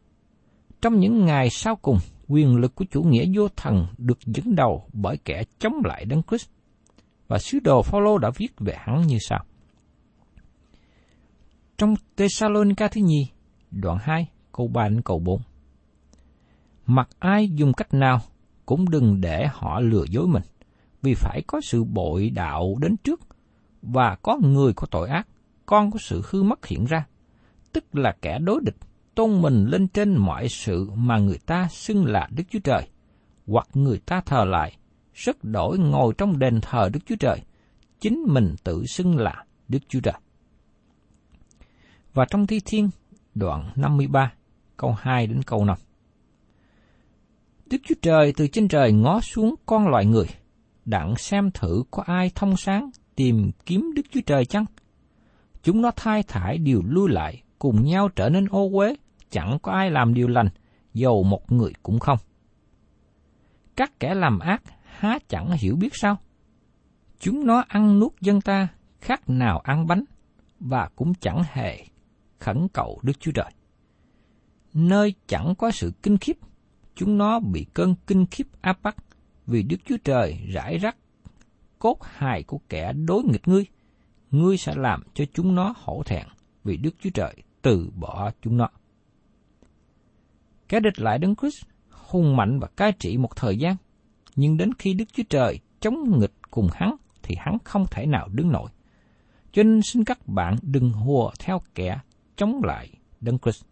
Trong 0.82 0.98
những 0.98 1.24
ngày 1.24 1.50
sau 1.50 1.76
cùng, 1.76 1.98
quyền 2.28 2.56
lực 2.56 2.74
của 2.74 2.84
chủ 2.90 3.02
nghĩa 3.02 3.24
vô 3.34 3.48
thần 3.56 3.86
được 3.98 4.18
dẫn 4.26 4.54
đầu 4.54 4.84
bởi 4.92 5.16
kẻ 5.24 5.42
chống 5.58 5.74
lại 5.84 6.04
Đấng 6.04 6.22
Christ. 6.22 6.48
Và 7.28 7.38
sứ 7.38 7.58
đồ 7.60 7.82
Phaolô 7.82 8.18
đã 8.18 8.30
viết 8.36 8.52
về 8.58 8.74
hắn 8.78 9.06
như 9.06 9.16
sau. 9.20 9.44
Trong 11.78 11.94
Thessalonica 12.16 12.88
thứ 12.88 13.00
nhì, 13.00 13.26
đoạn 13.70 13.98
2, 14.00 14.28
câu 14.52 14.68
3 14.68 14.88
đến 14.88 15.02
câu 15.02 15.18
4. 15.18 15.40
Mặc 16.86 17.08
ai 17.18 17.48
dùng 17.48 17.72
cách 17.72 17.94
nào 17.94 18.20
cũng 18.66 18.90
đừng 18.90 19.20
để 19.20 19.46
họ 19.52 19.80
lừa 19.80 20.04
dối 20.10 20.26
mình, 20.26 20.42
vì 21.02 21.14
phải 21.14 21.42
có 21.46 21.60
sự 21.60 21.84
bội 21.84 22.30
đạo 22.30 22.76
đến 22.80 22.96
trước, 22.96 23.20
và 23.82 24.16
có 24.22 24.38
người 24.42 24.72
có 24.76 24.86
tội 24.90 25.08
ác, 25.08 25.28
con 25.66 25.90
có 25.90 25.98
sự 25.98 26.22
hư 26.30 26.42
mất 26.42 26.66
hiện 26.66 26.84
ra, 26.84 27.06
tức 27.72 27.84
là 27.92 28.16
kẻ 28.22 28.38
đối 28.38 28.60
địch, 28.64 28.76
tôn 29.14 29.42
mình 29.42 29.66
lên 29.66 29.88
trên 29.88 30.16
mọi 30.16 30.48
sự 30.48 30.90
mà 30.94 31.18
người 31.18 31.38
ta 31.46 31.68
xưng 31.70 32.06
là 32.06 32.28
Đức 32.30 32.44
Chúa 32.50 32.58
Trời, 32.58 32.88
hoặc 33.46 33.68
người 33.74 33.98
ta 33.98 34.20
thờ 34.20 34.44
lại, 34.44 34.76
rất 35.14 35.44
đổi 35.44 35.78
ngồi 35.78 36.14
trong 36.18 36.38
đền 36.38 36.60
thờ 36.60 36.88
Đức 36.92 37.00
Chúa 37.06 37.16
Trời, 37.20 37.42
chính 38.00 38.24
mình 38.28 38.54
tự 38.64 38.86
xưng 38.86 39.16
là 39.18 39.44
Đức 39.68 39.78
Chúa 39.88 40.00
Trời. 40.00 40.14
Và 42.14 42.24
trong 42.24 42.46
Thi 42.46 42.60
Thiên, 42.64 42.90
đoạn 43.34 43.72
53, 43.76 44.32
câu 44.76 44.96
2 44.98 45.26
đến 45.26 45.42
câu 45.42 45.64
5. 45.64 45.78
Đức 47.66 47.78
Chúa 47.84 47.94
Trời 48.02 48.32
từ 48.36 48.46
trên 48.46 48.68
trời 48.68 48.92
ngó 48.92 49.20
xuống 49.20 49.54
con 49.66 49.88
loài 49.88 50.06
người, 50.06 50.26
đặng 50.90 51.16
xem 51.16 51.50
thử 51.50 51.82
có 51.90 52.02
ai 52.06 52.30
thông 52.34 52.56
sáng 52.56 52.90
tìm 53.16 53.50
kiếm 53.66 53.92
Đức 53.96 54.02
Chúa 54.10 54.20
Trời 54.26 54.44
chăng? 54.44 54.64
Chúng 55.62 55.82
nó 55.82 55.90
thai 55.96 56.22
thải 56.22 56.58
điều 56.58 56.82
lui 56.84 57.10
lại, 57.10 57.42
cùng 57.58 57.84
nhau 57.84 58.08
trở 58.08 58.28
nên 58.28 58.46
ô 58.50 58.70
uế, 58.72 58.94
chẳng 59.30 59.58
có 59.62 59.72
ai 59.72 59.90
làm 59.90 60.14
điều 60.14 60.28
lành, 60.28 60.48
dầu 60.94 61.22
một 61.22 61.52
người 61.52 61.72
cũng 61.82 61.98
không. 61.98 62.18
Các 63.76 64.00
kẻ 64.00 64.14
làm 64.14 64.38
ác 64.38 64.62
há 64.84 65.18
chẳng 65.28 65.50
hiểu 65.50 65.76
biết 65.76 65.92
sao? 65.92 66.16
Chúng 67.18 67.46
nó 67.46 67.64
ăn 67.68 67.98
nuốt 67.98 68.20
dân 68.20 68.40
ta, 68.40 68.68
khác 69.00 69.30
nào 69.30 69.58
ăn 69.58 69.86
bánh, 69.86 70.04
và 70.60 70.88
cũng 70.96 71.14
chẳng 71.14 71.42
hề 71.52 71.84
khẩn 72.38 72.68
cầu 72.72 73.00
Đức 73.02 73.20
Chúa 73.20 73.32
Trời. 73.32 73.50
Nơi 74.74 75.14
chẳng 75.26 75.54
có 75.58 75.70
sự 75.70 75.92
kinh 76.02 76.18
khiếp, 76.18 76.36
chúng 76.94 77.18
nó 77.18 77.40
bị 77.40 77.66
cơn 77.74 77.94
kinh 78.06 78.26
khiếp 78.26 78.46
áp 78.60 78.82
bắt 78.82 78.96
vì 79.50 79.62
Đức 79.62 79.76
Chúa 79.84 79.96
Trời 80.04 80.38
rải 80.52 80.78
rắc 80.78 80.96
cốt 81.78 81.98
hài 82.02 82.42
của 82.42 82.60
kẻ 82.68 82.92
đối 82.92 83.22
nghịch 83.24 83.48
ngươi. 83.48 83.66
Ngươi 84.30 84.56
sẽ 84.56 84.74
làm 84.74 85.02
cho 85.14 85.24
chúng 85.34 85.54
nó 85.54 85.74
hổ 85.76 86.02
thẹn 86.06 86.26
vì 86.64 86.76
Đức 86.76 86.90
Chúa 87.00 87.10
Trời 87.14 87.34
từ 87.62 87.90
bỏ 87.94 88.30
chúng 88.42 88.56
nó. 88.56 88.68
Kẻ 90.68 90.80
địch 90.80 91.00
lại 91.00 91.18
Đấng 91.18 91.36
Christ 91.36 91.64
hung 91.90 92.36
mạnh 92.36 92.58
và 92.60 92.68
cai 92.76 92.92
trị 92.92 93.16
một 93.16 93.36
thời 93.36 93.58
gian, 93.58 93.76
nhưng 94.36 94.56
đến 94.56 94.74
khi 94.74 94.94
Đức 94.94 95.04
Chúa 95.12 95.22
Trời 95.30 95.58
chống 95.80 96.20
nghịch 96.20 96.34
cùng 96.50 96.68
hắn 96.72 96.96
thì 97.22 97.34
hắn 97.38 97.56
không 97.64 97.86
thể 97.90 98.06
nào 98.06 98.28
đứng 98.28 98.52
nổi. 98.52 98.70
Cho 99.52 99.62
nên 99.62 99.82
xin 99.82 100.04
các 100.04 100.28
bạn 100.28 100.56
đừng 100.62 100.92
hùa 100.92 101.30
theo 101.38 101.62
kẻ 101.74 102.00
chống 102.36 102.60
lại 102.64 102.90
Đấng 103.20 103.38
Christ. 103.38 103.64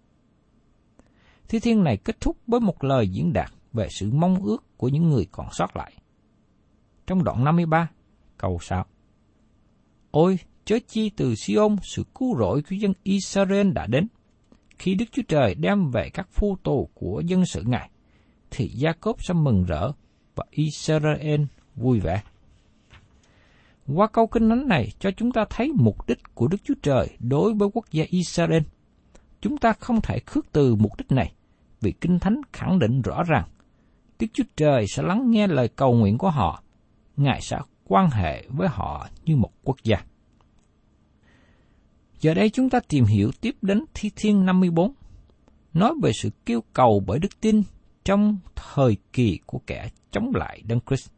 Thi 1.48 1.60
thiên 1.60 1.84
này 1.84 1.96
kết 1.96 2.20
thúc 2.20 2.36
với 2.46 2.60
một 2.60 2.84
lời 2.84 3.08
diễn 3.08 3.32
đạt 3.32 3.52
về 3.72 3.88
sự 3.90 4.10
mong 4.10 4.42
ước 4.42 4.64
của 4.76 4.88
những 4.88 5.08
người 5.08 5.26
còn 5.32 5.46
sót 5.52 5.76
lại. 5.76 5.92
Trong 7.06 7.24
đoạn 7.24 7.44
53, 7.44 7.88
câu 8.38 8.58
6. 8.62 8.84
Ôi, 10.10 10.38
chớ 10.64 10.78
chi 10.88 11.10
từ 11.16 11.34
Siôn 11.34 11.76
sự 11.82 12.04
cứu 12.14 12.36
rỗi 12.38 12.62
của 12.62 12.76
dân 12.76 12.92
Israel 13.02 13.70
đã 13.72 13.86
đến. 13.86 14.06
Khi 14.78 14.94
Đức 14.94 15.04
Chúa 15.12 15.22
Trời 15.28 15.54
đem 15.54 15.90
về 15.90 16.10
các 16.14 16.28
phu 16.32 16.56
tù 16.62 16.88
của 16.94 17.22
dân 17.26 17.46
sự 17.46 17.62
Ngài, 17.66 17.90
thì 18.50 18.68
Gia-cốp 18.68 19.24
sẽ 19.24 19.34
mừng 19.34 19.64
rỡ 19.64 19.92
và 20.34 20.44
Israel 20.50 21.42
vui 21.76 22.00
vẻ. 22.00 22.22
Qua 23.94 24.06
câu 24.06 24.26
kinh 24.26 24.48
thánh 24.48 24.68
này 24.68 24.92
cho 24.98 25.10
chúng 25.10 25.32
ta 25.32 25.44
thấy 25.50 25.72
mục 25.74 26.06
đích 26.06 26.18
của 26.34 26.48
Đức 26.48 26.58
Chúa 26.64 26.74
Trời 26.82 27.16
đối 27.18 27.54
với 27.54 27.68
quốc 27.74 27.84
gia 27.90 28.04
Israel. 28.08 28.62
Chúng 29.40 29.58
ta 29.58 29.72
không 29.72 30.00
thể 30.00 30.18
khước 30.26 30.52
từ 30.52 30.74
mục 30.74 30.96
đích 30.98 31.12
này, 31.12 31.32
vì 31.80 31.92
kinh 31.92 32.18
thánh 32.18 32.40
khẳng 32.52 32.78
định 32.78 33.02
rõ 33.02 33.22
ràng 33.22 33.48
Đức 34.18 34.26
Chúa 34.32 34.44
Trời 34.56 34.86
sẽ 34.86 35.02
lắng 35.02 35.30
nghe 35.30 35.46
lời 35.46 35.68
cầu 35.68 35.94
nguyện 35.94 36.18
của 36.18 36.30
họ. 36.30 36.62
Ngài 37.16 37.40
sẽ 37.40 37.58
quan 37.84 38.10
hệ 38.10 38.44
với 38.48 38.68
họ 38.68 39.08
như 39.24 39.36
một 39.36 39.50
quốc 39.64 39.76
gia. 39.84 39.96
Giờ 42.20 42.34
đây 42.34 42.50
chúng 42.50 42.70
ta 42.70 42.80
tìm 42.88 43.04
hiểu 43.04 43.30
tiếp 43.40 43.54
đến 43.62 43.84
Thi 43.94 44.10
Thiên 44.16 44.46
54, 44.46 44.92
nói 45.74 45.94
về 46.02 46.12
sự 46.12 46.30
kêu 46.46 46.60
cầu 46.72 47.02
bởi 47.06 47.18
đức 47.18 47.40
tin 47.40 47.62
trong 48.04 48.38
thời 48.54 48.96
kỳ 49.12 49.38
của 49.46 49.60
kẻ 49.66 49.88
chống 50.10 50.32
lại 50.34 50.62
Đấng 50.66 50.80
Christ. 50.86 51.10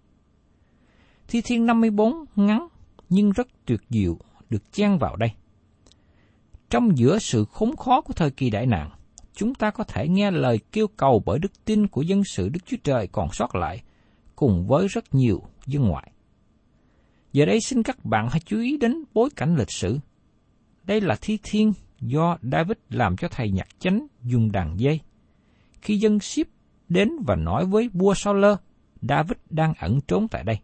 Thi 1.28 1.40
Thiên 1.45 1.66
54 1.66 2.25
ngắn 2.37 2.69
nhưng 3.09 3.30
rất 3.30 3.49
tuyệt 3.66 3.80
diệu 3.90 4.19
được 4.50 4.73
chen 4.73 4.99
vào 4.99 5.16
đây. 5.16 5.30
Trong 6.71 6.99
giữa 6.99 7.19
sự 7.19 7.45
khốn 7.45 7.76
khó 7.76 8.00
của 8.00 8.12
thời 8.12 8.30
kỳ 8.30 8.50
đại 8.50 8.66
nạn, 8.66 8.90
chúng 9.40 9.54
ta 9.54 9.70
có 9.70 9.85
thể 9.85 10.09
nghe 10.09 10.30
lời 10.30 10.61
kêu 10.73 10.87
cầu 10.97 11.23
bởi 11.26 11.38
đức 11.38 11.64
tin 11.64 11.87
của 11.87 12.02
dân 12.02 12.23
sự 12.25 12.49
Đức 12.49 12.61
Chúa 12.66 12.76
Trời 12.85 13.06
còn 13.06 13.28
sót 13.32 13.54
lại, 13.54 13.82
cùng 14.37 14.66
với 14.66 14.88
rất 14.88 15.14
nhiều 15.14 15.42
dân 15.66 15.88
ngoại. 15.88 16.12
Giờ 17.32 17.47
đây 17.47 17.61
xin 17.61 17.82
các 17.82 18.04
bạn 18.04 18.28
hãy 18.30 18.40
chú 18.44 18.61
ý 18.61 18.76
đến 18.76 19.04
bối 19.14 19.30
cảnh 19.37 19.56
lịch 19.56 19.70
sử. 19.70 19.99
Đây 20.85 21.00
là 21.00 21.16
thi 21.20 21.38
thiên 21.42 21.73
do 22.00 22.38
David 22.42 22.76
làm 22.90 23.16
cho 23.16 23.28
thầy 23.28 23.50
nhạc 23.50 23.68
chánh 23.78 24.06
dùng 24.23 24.52
đàn 24.52 24.80
dây. 24.80 25.00
Khi 25.82 25.97
dân 25.97 26.20
ship 26.20 26.49
đến 26.88 27.09
và 27.26 27.37
nói 27.37 27.66
với 27.66 27.88
vua 27.88 28.14
Saul, 28.14 28.44
David 29.02 29.38
đang 29.50 29.75
ẩn 29.78 30.00
trốn 30.00 30.28
tại 30.28 30.44
đây. 30.44 30.59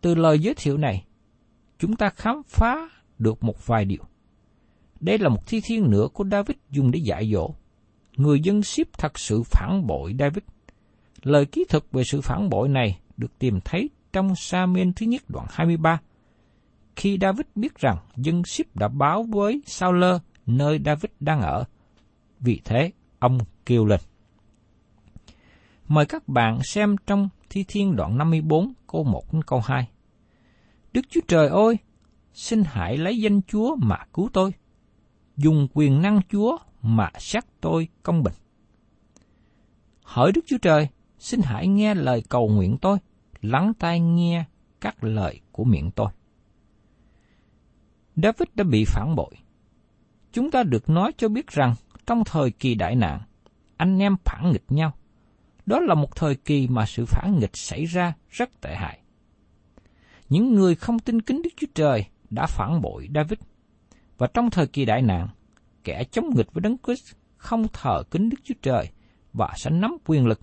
Từ 0.00 0.14
lời 0.14 0.38
giới 0.38 0.54
thiệu 0.54 0.76
này, 0.76 1.04
chúng 1.78 1.96
ta 1.96 2.10
khám 2.10 2.42
phá 2.46 2.88
được 3.18 3.44
một 3.44 3.66
vài 3.66 3.84
điều. 3.84 4.09
Đây 5.00 5.18
là 5.18 5.28
một 5.28 5.46
thi 5.46 5.60
thiên 5.64 5.90
nữa 5.90 6.08
của 6.12 6.24
David 6.30 6.56
dùng 6.70 6.90
để 6.90 6.98
dạy 6.98 7.30
dỗ. 7.32 7.54
Người 8.16 8.40
dân 8.40 8.62
ship 8.62 8.98
thật 8.98 9.18
sự 9.18 9.42
phản 9.42 9.86
bội 9.86 10.14
David. 10.18 10.42
Lời 11.22 11.46
ký 11.46 11.64
thực 11.68 11.92
về 11.92 12.04
sự 12.04 12.20
phản 12.20 12.48
bội 12.50 12.68
này 12.68 12.98
được 13.16 13.38
tìm 13.38 13.60
thấy 13.64 13.90
trong 14.12 14.36
Samuel 14.36 14.88
thứ 14.96 15.06
nhất 15.06 15.22
đoạn 15.28 15.46
23. 15.50 16.00
Khi 16.96 17.18
David 17.20 17.46
biết 17.54 17.78
rằng 17.78 17.96
dân 18.16 18.42
ship 18.44 18.76
đã 18.76 18.88
báo 18.88 19.22
với 19.22 19.62
Saul 19.66 20.04
nơi 20.46 20.80
David 20.84 21.10
đang 21.20 21.40
ở, 21.40 21.64
vì 22.40 22.60
thế 22.64 22.90
ông 23.18 23.38
kêu 23.66 23.84
lên. 23.84 24.00
Mời 25.88 26.06
các 26.06 26.28
bạn 26.28 26.58
xem 26.62 26.96
trong 27.06 27.28
Thi 27.50 27.64
Thiên 27.68 27.96
đoạn 27.96 28.18
54 28.18 28.72
câu 28.86 29.04
1 29.04 29.32
đến 29.32 29.42
câu 29.42 29.60
2. 29.64 29.88
Đức 30.92 31.00
Chúa 31.10 31.20
Trời 31.28 31.48
ơi, 31.48 31.76
xin 32.34 32.62
hãy 32.66 32.96
lấy 32.96 33.18
danh 33.18 33.42
Chúa 33.42 33.76
mà 33.76 33.96
cứu 34.14 34.28
tôi, 34.32 34.52
dùng 35.42 35.68
quyền 35.74 36.02
năng 36.02 36.20
Chúa 36.28 36.58
mà 36.82 37.10
xét 37.18 37.44
tôi 37.60 37.88
công 38.02 38.22
bình. 38.22 38.34
Hỡi 40.02 40.32
Đức 40.32 40.40
Chúa 40.46 40.58
Trời, 40.58 40.88
xin 41.18 41.40
hãy 41.44 41.68
nghe 41.68 41.94
lời 41.94 42.22
cầu 42.28 42.48
nguyện 42.48 42.76
tôi, 42.78 42.98
lắng 43.42 43.72
tai 43.78 44.00
nghe 44.00 44.44
các 44.80 45.04
lời 45.04 45.40
của 45.52 45.64
miệng 45.64 45.90
tôi. 45.90 46.08
David 48.16 48.48
đã 48.54 48.64
bị 48.64 48.84
phản 48.86 49.14
bội. 49.16 49.34
Chúng 50.32 50.50
ta 50.50 50.62
được 50.62 50.90
nói 50.90 51.12
cho 51.16 51.28
biết 51.28 51.46
rằng 51.46 51.74
trong 52.06 52.24
thời 52.24 52.50
kỳ 52.50 52.74
đại 52.74 52.96
nạn, 52.96 53.20
anh 53.76 53.98
em 53.98 54.16
phản 54.24 54.52
nghịch 54.52 54.64
nhau. 54.68 54.92
Đó 55.66 55.80
là 55.80 55.94
một 55.94 56.16
thời 56.16 56.34
kỳ 56.34 56.68
mà 56.68 56.86
sự 56.86 57.04
phản 57.06 57.38
nghịch 57.38 57.56
xảy 57.56 57.84
ra 57.84 58.12
rất 58.30 58.60
tệ 58.60 58.74
hại. 58.74 58.98
Những 60.28 60.54
người 60.54 60.74
không 60.74 60.98
tin 60.98 61.22
kính 61.22 61.42
Đức 61.42 61.50
Chúa 61.56 61.66
Trời 61.74 62.04
đã 62.30 62.46
phản 62.46 62.80
bội 62.80 63.08
David. 63.14 63.38
Và 64.20 64.26
trong 64.26 64.50
thời 64.50 64.66
kỳ 64.66 64.84
đại 64.84 65.02
nạn, 65.02 65.28
kẻ 65.84 66.04
chống 66.04 66.30
nghịch 66.34 66.52
với 66.52 66.60
Đấng 66.60 66.76
Christ 66.86 67.14
không 67.36 67.66
thờ 67.72 68.02
kính 68.10 68.28
Đức 68.28 68.36
Chúa 68.44 68.54
Trời 68.62 68.88
và 69.32 69.52
sẽ 69.56 69.70
nắm 69.70 69.96
quyền 70.06 70.26
lực 70.26 70.40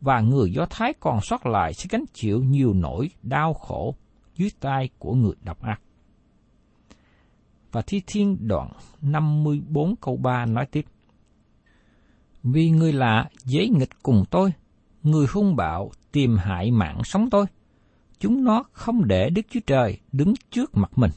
và 0.00 0.20
người 0.20 0.52
Do 0.52 0.66
Thái 0.70 0.92
còn 1.00 1.18
sót 1.22 1.46
lại 1.46 1.74
sẽ 1.74 1.86
gánh 1.90 2.04
chịu 2.12 2.42
nhiều 2.42 2.72
nỗi 2.72 3.10
đau 3.22 3.54
khổ 3.54 3.94
dưới 4.34 4.50
tay 4.60 4.88
của 4.98 5.14
người 5.14 5.32
độc 5.44 5.62
ác. 5.62 5.80
Và 7.72 7.82
Thi 7.86 8.02
Thiên 8.06 8.48
đoạn 8.48 8.72
54 9.00 9.96
câu 9.96 10.16
3 10.16 10.46
nói 10.46 10.66
tiếp. 10.66 10.84
Vì 12.42 12.70
người 12.70 12.92
lạ 12.92 13.28
dễ 13.44 13.68
nghịch 13.68 14.02
cùng 14.02 14.24
tôi, 14.30 14.52
người 15.02 15.26
hung 15.32 15.56
bạo 15.56 15.90
tìm 16.12 16.36
hại 16.36 16.70
mạng 16.70 17.00
sống 17.04 17.30
tôi. 17.30 17.46
Chúng 18.18 18.44
nó 18.44 18.64
không 18.72 19.06
để 19.06 19.30
Đức 19.30 19.42
Chúa 19.50 19.60
Trời 19.66 19.98
đứng 20.12 20.34
trước 20.50 20.76
mặt 20.76 20.90
mình. 20.96 21.10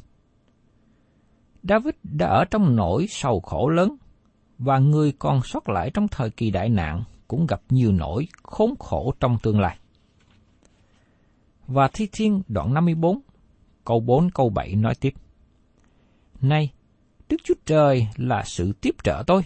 David 1.63 1.93
đã 2.03 2.27
ở 2.27 2.45
trong 2.45 2.75
nỗi 2.75 3.05
sầu 3.09 3.39
khổ 3.39 3.69
lớn, 3.69 3.95
và 4.57 4.79
người 4.79 5.11
còn 5.19 5.41
sót 5.43 5.69
lại 5.69 5.91
trong 5.93 6.07
thời 6.07 6.29
kỳ 6.29 6.51
đại 6.51 6.69
nạn 6.69 7.03
cũng 7.27 7.47
gặp 7.47 7.61
nhiều 7.69 7.91
nỗi 7.91 8.27
khốn 8.43 8.73
khổ 8.79 9.13
trong 9.19 9.37
tương 9.43 9.59
lai. 9.59 9.77
Và 11.67 11.89
Thi 11.93 12.07
Thiên 12.11 12.41
đoạn 12.47 12.73
54, 12.73 13.19
câu 13.85 13.99
4 13.99 14.29
câu 14.29 14.49
7 14.49 14.75
nói 14.75 14.95
tiếp. 14.95 15.13
Này, 16.41 16.69
Đức 17.29 17.37
Chúa 17.43 17.53
Trời 17.65 18.07
là 18.15 18.43
sự 18.45 18.73
tiếp 18.81 18.95
trợ 19.03 19.23
tôi. 19.27 19.41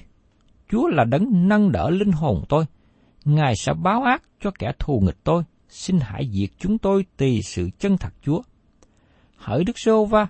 Chúa 0.69 0.88
là 0.88 1.03
đấng 1.03 1.47
nâng 1.47 1.71
đỡ 1.71 1.89
linh 1.89 2.12
hồn 2.12 2.43
tôi. 2.49 2.65
Ngài 3.25 3.56
sẽ 3.56 3.73
báo 3.73 4.03
ác 4.03 4.23
cho 4.41 4.51
kẻ 4.60 4.71
thù 4.80 4.99
nghịch 4.99 5.23
tôi. 5.23 5.43
Xin 5.69 5.99
hãy 6.01 6.30
diệt 6.32 6.49
chúng 6.58 6.77
tôi 6.77 7.06
tùy 7.17 7.41
sự 7.43 7.69
chân 7.80 7.97
thật 7.97 8.13
Chúa. 8.21 8.41
Hỡi 9.38 9.63
Đức 9.63 9.80
Sô 9.80 10.06
Va, 10.06 10.27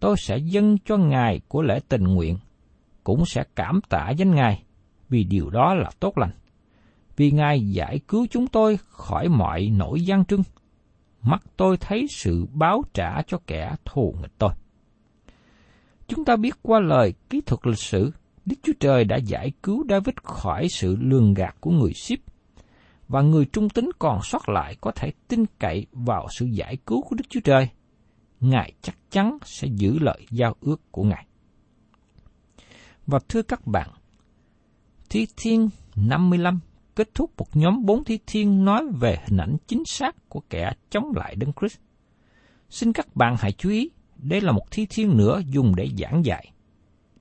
tôi 0.00 0.16
sẽ 0.18 0.36
dâng 0.36 0.76
cho 0.84 0.96
Ngài 0.96 1.40
của 1.48 1.62
lễ 1.62 1.80
tình 1.88 2.04
nguyện, 2.04 2.36
cũng 3.04 3.26
sẽ 3.26 3.44
cảm 3.56 3.80
tạ 3.88 4.10
danh 4.10 4.34
Ngài, 4.34 4.62
vì 5.08 5.24
điều 5.24 5.50
đó 5.50 5.74
là 5.74 5.90
tốt 6.00 6.18
lành 6.18 6.30
vì 7.18 7.30
Ngài 7.30 7.60
giải 7.70 8.00
cứu 8.08 8.26
chúng 8.30 8.46
tôi 8.46 8.78
khỏi 8.88 9.28
mọi 9.28 9.68
nỗi 9.72 10.00
gian 10.00 10.24
trưng. 10.24 10.42
Mắt 11.22 11.42
tôi 11.56 11.76
thấy 11.76 12.06
sự 12.10 12.46
báo 12.52 12.82
trả 12.94 13.22
cho 13.26 13.38
kẻ 13.46 13.74
thù 13.84 14.14
nghịch 14.22 14.32
tôi. 14.38 14.50
Chúng 16.06 16.24
ta 16.24 16.36
biết 16.36 16.54
qua 16.62 16.80
lời 16.80 17.14
kỹ 17.30 17.40
thuật 17.46 17.66
lịch 17.66 17.78
sử, 17.78 18.10
Đức 18.44 18.56
Chúa 18.62 18.72
Trời 18.80 19.04
đã 19.04 19.16
giải 19.16 19.52
cứu 19.62 19.84
David 19.88 20.14
khỏi 20.22 20.68
sự 20.68 20.96
lường 21.00 21.34
gạt 21.34 21.56
của 21.60 21.70
người 21.70 21.92
ship, 21.92 22.18
và 23.08 23.22
người 23.22 23.44
trung 23.44 23.68
tín 23.68 23.90
còn 23.98 24.22
sót 24.22 24.48
lại 24.48 24.76
có 24.80 24.90
thể 24.90 25.12
tin 25.28 25.44
cậy 25.58 25.86
vào 25.92 26.26
sự 26.38 26.46
giải 26.46 26.76
cứu 26.86 27.02
của 27.02 27.16
Đức 27.16 27.24
Chúa 27.28 27.40
Trời. 27.44 27.68
Ngài 28.40 28.72
chắc 28.82 28.96
chắn 29.10 29.38
sẽ 29.44 29.68
giữ 29.68 29.98
lời 29.98 30.26
giao 30.30 30.54
ước 30.60 30.92
của 30.92 31.02
Ngài. 31.02 31.26
Và 33.06 33.18
thưa 33.28 33.42
các 33.42 33.66
bạn, 33.66 33.90
Thi 35.10 35.26
Thiên 35.36 35.68
55 35.96 36.60
kết 36.98 37.14
thúc 37.14 37.30
một 37.38 37.56
nhóm 37.56 37.84
bốn 37.84 38.04
thi 38.04 38.18
thiên 38.26 38.64
nói 38.64 38.86
về 39.00 39.18
hình 39.26 39.40
ảnh 39.40 39.56
chính 39.66 39.82
xác 39.84 40.28
của 40.28 40.40
kẻ 40.50 40.72
chống 40.90 41.12
lại 41.16 41.34
Đấng 41.36 41.52
Christ. 41.60 41.78
Xin 42.70 42.92
các 42.92 43.16
bạn 43.16 43.36
hãy 43.38 43.52
chú 43.52 43.70
ý, 43.70 43.90
đây 44.16 44.40
là 44.40 44.52
một 44.52 44.70
thi 44.70 44.86
thiên 44.90 45.16
nữa 45.16 45.40
dùng 45.46 45.76
để 45.76 45.88
giảng 45.98 46.24
dạy. 46.24 46.52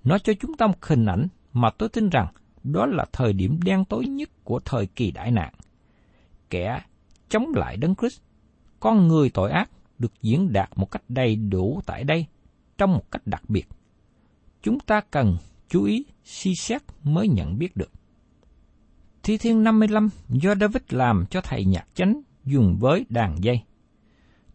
Nó 0.04 0.18
cho 0.18 0.34
chúng 0.40 0.58
ta 0.58 0.68
một 0.68 0.86
hình 0.86 1.06
ảnh 1.06 1.28
mà 1.54 1.70
tôi 1.78 1.90
tin 1.90 2.10
rằng 2.10 2.28
đó 2.64 2.86
là 2.86 3.06
thời 3.14 3.34
điểm 3.34 3.60
đen 3.64 3.86
tối 3.86 4.06
nhất 4.06 4.30
của 4.44 4.60
thời 4.66 4.86
kỳ 4.86 5.12
đại 5.12 5.32
nạn. 5.32 5.54
Kẻ 6.50 6.82
chống 7.30 7.46
lại 7.56 7.78
Đấng 7.78 7.96
Christ, 7.96 8.22
con 8.80 9.08
người 9.08 9.30
tội 9.30 9.52
ác 9.52 9.70
được 10.00 10.22
diễn 10.22 10.54
đạt 10.54 10.70
một 10.76 10.92
cách 10.92 11.04
đầy 11.10 11.36
đủ 11.36 11.82
tại 11.86 12.04
đây 12.04 12.26
trong 12.78 12.92
một 12.94 13.12
cách 13.12 13.28
đặc 13.28 13.44
biệt. 13.48 13.68
Chúng 14.62 14.80
ta 14.80 15.02
cần 15.12 15.38
chú 15.68 15.84
ý 15.84 16.06
suy 16.24 16.56
xét 16.56 16.82
mới 17.04 17.28
nhận 17.28 17.58
biết 17.58 17.76
được. 17.76 17.92
Thi 19.24 19.38
thiên 19.38 19.64
55 19.64 20.10
do 20.30 20.56
David 20.56 20.84
làm 20.90 21.26
cho 21.30 21.42
thầy 21.42 21.66
nhạc 21.66 21.88
chánh 21.94 22.22
dùng 22.46 22.78
với 22.80 23.06
đàn 23.10 23.44
dây. 23.44 23.62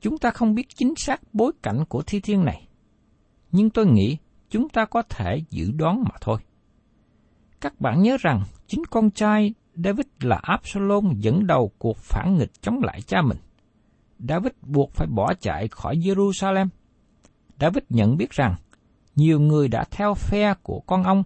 Chúng 0.00 0.18
ta 0.18 0.30
không 0.30 0.54
biết 0.54 0.66
chính 0.74 0.94
xác 0.96 1.20
bối 1.32 1.52
cảnh 1.62 1.84
của 1.88 2.02
thi 2.02 2.20
thiên 2.20 2.44
này, 2.44 2.68
nhưng 3.52 3.70
tôi 3.70 3.86
nghĩ 3.86 4.16
chúng 4.50 4.68
ta 4.68 4.84
có 4.84 5.02
thể 5.02 5.42
dự 5.50 5.72
đoán 5.72 6.02
mà 6.02 6.14
thôi. 6.20 6.38
Các 7.60 7.80
bạn 7.80 8.02
nhớ 8.02 8.16
rằng 8.20 8.42
chính 8.66 8.84
con 8.90 9.10
trai 9.10 9.54
David 9.74 10.06
là 10.20 10.40
Absalom 10.42 11.12
dẫn 11.18 11.46
đầu 11.46 11.72
cuộc 11.78 11.96
phản 11.96 12.38
nghịch 12.38 12.62
chống 12.62 12.80
lại 12.82 13.00
cha 13.00 13.22
mình. 13.22 13.38
David 14.28 14.52
buộc 14.62 14.92
phải 14.92 15.06
bỏ 15.06 15.34
chạy 15.34 15.68
khỏi 15.68 15.96
Jerusalem. 15.96 16.68
David 17.60 17.84
nhận 17.88 18.16
biết 18.16 18.30
rằng 18.30 18.54
nhiều 19.16 19.40
người 19.40 19.68
đã 19.68 19.84
theo 19.90 20.14
phe 20.14 20.54
của 20.62 20.80
con 20.80 21.02
ông 21.02 21.22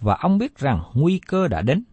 và 0.00 0.16
ông 0.20 0.38
biết 0.38 0.58
rằng 0.58 0.82
nguy 0.94 1.18
cơ 1.18 1.48
đã 1.48 1.62
đến 1.62 1.84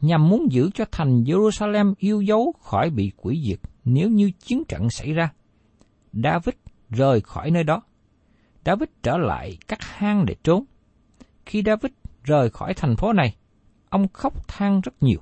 nhằm 0.00 0.28
muốn 0.28 0.52
giữ 0.52 0.70
cho 0.74 0.84
thành 0.92 1.22
Jerusalem 1.22 1.94
yêu 1.98 2.20
dấu 2.20 2.54
khỏi 2.60 2.90
bị 2.90 3.12
quỷ 3.16 3.42
diệt 3.46 3.58
nếu 3.84 4.08
như 4.10 4.30
chiến 4.38 4.64
trận 4.68 4.90
xảy 4.90 5.12
ra. 5.12 5.32
David 6.12 6.54
rời 6.90 7.20
khỏi 7.20 7.50
nơi 7.50 7.64
đó. 7.64 7.82
David 8.64 8.88
trở 9.02 9.16
lại 9.16 9.58
các 9.68 9.78
hang 9.82 10.26
để 10.26 10.36
trốn. 10.44 10.64
Khi 11.46 11.62
David 11.66 11.92
rời 12.24 12.50
khỏi 12.50 12.74
thành 12.74 12.96
phố 12.96 13.12
này, 13.12 13.36
ông 13.88 14.08
khóc 14.12 14.48
than 14.48 14.80
rất 14.80 15.02
nhiều. 15.02 15.20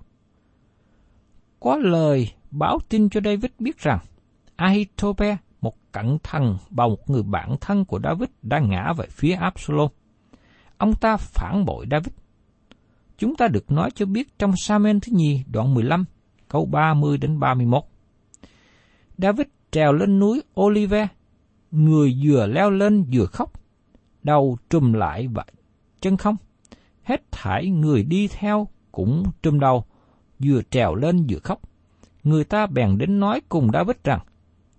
Có 1.61 1.77
lời 1.77 2.33
báo 2.51 2.79
tin 2.89 3.11
cho 3.11 3.21
David 3.25 3.51
biết 3.59 3.79
rằng 3.79 3.99
Ahithope, 4.57 5.37
một 5.61 5.93
cận 5.93 6.19
thần 6.23 6.57
và 6.71 6.87
một 6.87 7.11
người 7.11 7.23
bạn 7.23 7.57
thân 7.61 7.85
của 7.85 8.01
David 8.05 8.29
đã 8.43 8.59
ngã 8.59 8.93
về 8.93 9.07
phía 9.11 9.33
Absalom. 9.33 9.89
Ông 10.79 10.93
ta 11.01 11.17
phản 11.17 11.65
bội 11.65 11.87
David 11.91 12.13
chúng 13.19 13.37
ta 13.37 13.49
được 13.49 13.71
nói 13.71 13.91
cho 13.91 14.07
biết 14.07 14.39
trong 14.39 14.53
Samen 14.57 15.01
thứ 15.01 15.13
nhì 15.13 15.45
đoạn 15.53 15.75
15, 15.75 16.05
câu 16.49 16.67
30 16.67 17.19
đến 17.19 17.41
31. 17.41 17.83
David 19.19 19.47
trèo 19.71 19.93
lên 19.93 20.19
núi 20.19 20.43
Olive, 20.61 21.09
người 21.71 22.17
vừa 22.25 22.47
leo 22.47 22.71
lên 22.71 23.05
vừa 23.13 23.27
khóc, 23.27 23.53
đầu 24.23 24.59
trùm 24.71 24.93
lại 24.93 25.29
và 25.29 25.45
chân 26.01 26.17
không. 26.17 26.37
Hết 27.03 27.33
thải 27.33 27.71
người 27.71 28.03
đi 28.03 28.29
theo 28.29 28.69
cũng 28.93 29.25
trùm 29.43 29.61
đầu, 29.61 29.85
vừa 30.39 30.61
trèo 30.71 30.95
lên 30.95 31.27
vừa 31.29 31.39
khóc. 31.39 31.61
Người 32.23 32.45
ta 32.45 32.67
bèn 32.67 32.99
đến 32.99 33.21
nói 33.21 33.41
cùng 33.49 33.69
David 33.73 33.97
rằng, 34.05 34.21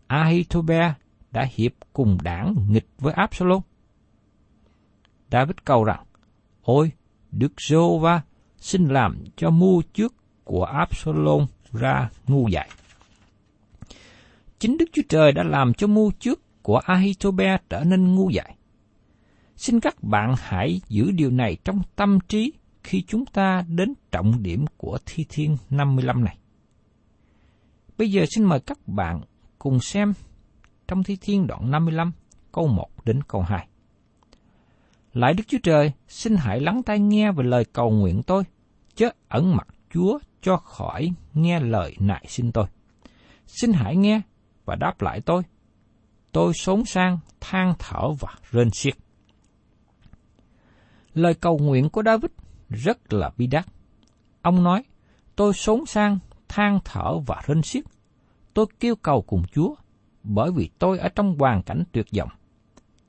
Ahithobe 0.08 0.94
đã 1.32 1.48
hiệp 1.52 1.72
cùng 1.94 2.18
đảng 2.24 2.56
nghịch 2.70 2.88
với 2.98 3.14
Absalom. 3.14 3.62
David 5.32 5.56
cầu 5.66 5.84
rằng, 5.84 6.04
Ôi, 6.62 6.92
Đức 7.32 7.54
Giô-va 7.62 8.22
xin 8.58 8.88
làm 8.88 9.24
cho 9.36 9.50
mưu 9.50 9.82
trước 9.94 10.16
của 10.44 10.64
Absalom 10.64 11.46
ra 11.74 12.10
ngu 12.28 12.48
dại. 12.48 12.70
Chính 14.60 14.78
Đức 14.78 14.86
Chúa 14.94 15.02
Trời 15.10 15.32
đã 15.32 15.44
làm 15.44 15.74
cho 15.74 15.88
mưu 15.88 16.12
trước 16.12 16.64
của 16.64 16.78
Ahitobe 16.78 17.58
trở 17.70 17.84
nên 17.84 18.16
ngu 18.16 18.30
dại. 18.30 18.56
Xin 19.56 19.80
các 19.80 20.04
bạn 20.04 20.36
hãy 20.38 20.82
giữ 20.88 21.12
điều 21.12 21.32
này 21.32 21.58
trong 21.66 21.82
tâm 21.96 22.20
trí 22.28 22.54
khi 22.84 23.04
chúng 23.08 23.26
ta 23.26 23.66
đến 23.68 23.94
trọng 24.12 24.44
điểm 24.44 24.66
của 24.78 24.98
Thi 25.06 25.26
Thiên 25.30 25.58
55 25.70 26.24
này. 26.24 26.38
Bây 27.98 28.12
giờ 28.12 28.26
xin 28.30 28.44
mời 28.44 28.60
các 28.60 28.88
bạn 28.88 29.22
cùng 29.60 29.80
xem 29.80 30.14
trong 30.88 31.04
Thi 31.04 31.18
Thiên 31.22 31.48
đoạn 31.48 31.72
55 31.72 32.12
câu 32.52 32.68
1 32.68 32.88
đến 33.06 33.24
câu 33.24 33.42
2. 33.42 33.68
Lại 35.14 35.34
Đức 35.34 35.44
Chúa 35.48 35.58
Trời, 35.64 35.92
xin 36.08 36.36
hãy 36.36 36.60
lắng 36.60 36.84
tai 36.84 37.00
nghe 37.00 37.32
về 37.32 37.44
lời 37.44 37.66
cầu 37.66 37.92
nguyện 37.92 38.24
tôi, 38.24 38.44
chớ 38.96 39.10
ẩn 39.28 39.56
mặt 39.56 39.68
Chúa 39.94 40.20
cho 40.42 40.58
khỏi 40.58 41.14
nghe 41.34 41.60
lời 41.60 41.96
nại 42.00 42.26
xin 42.28 42.52
tôi. 42.52 42.66
Xin 43.46 43.74
hãy 43.74 43.96
nghe 43.96 44.22
và 44.66 44.76
đáp 44.76 45.02
lại 45.02 45.22
tôi. 45.22 45.44
Tôi 46.32 46.54
sống 46.54 46.86
sang, 46.86 47.20
than 47.40 47.74
thở 47.80 48.02
và 48.20 48.36
rên 48.52 48.70
xiết. 48.72 48.94
Lời 51.14 51.34
cầu 51.34 51.58
nguyện 51.58 51.90
của 51.90 52.04
David 52.06 52.32
rất 52.70 53.14
là 53.14 53.32
bi 53.38 53.48
đát. 53.48 53.66
Ông 54.42 54.64
nói, 54.64 54.84
tôi 55.36 55.54
sống 55.54 55.86
sang, 55.86 56.20
than 56.48 56.80
thở 56.86 57.20
và 57.28 57.42
rên 57.46 57.62
xiết. 57.62 57.84
Tôi 58.58 58.66
kêu 58.80 58.96
cầu 58.96 59.22
cùng 59.22 59.44
Chúa, 59.52 59.76
bởi 60.24 60.52
vì 60.52 60.70
tôi 60.80 61.00
ở 61.00 61.10
trong 61.10 61.38
hoàn 61.40 61.64
cảnh 61.64 61.84
tuyệt 61.92 62.06
vọng. 62.18 62.30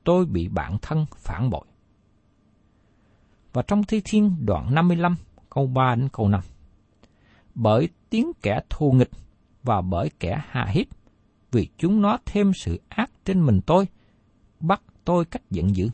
Tôi 0.03 0.25
bị 0.25 0.47
bạn 0.47 0.77
thân 0.81 1.05
phản 1.15 1.49
bội. 1.49 1.65
Và 3.53 3.61
trong 3.61 3.83
Thi 3.83 4.01
Thiên 4.05 4.45
đoạn 4.45 4.75
55, 4.75 5.15
câu 5.49 5.67
3 5.67 5.95
đến 5.95 6.09
câu 6.13 6.27
5. 6.27 6.41
Bởi 7.55 7.89
tiếng 8.09 8.31
kẻ 8.41 8.61
thù 8.69 8.91
nghịch 8.91 9.09
và 9.63 9.81
bởi 9.81 10.09
kẻ 10.19 10.41
hạ 10.47 10.65
hiếp, 10.65 10.85
vì 11.51 11.67
chúng 11.77 12.01
nó 12.01 12.17
thêm 12.25 12.51
sự 12.53 12.81
ác 12.89 13.11
trên 13.25 13.45
mình 13.45 13.61
tôi, 13.65 13.87
bắt 14.59 14.81
tôi 15.05 15.25
cách 15.25 15.43
giận 15.49 15.75
dữ. 15.75 15.89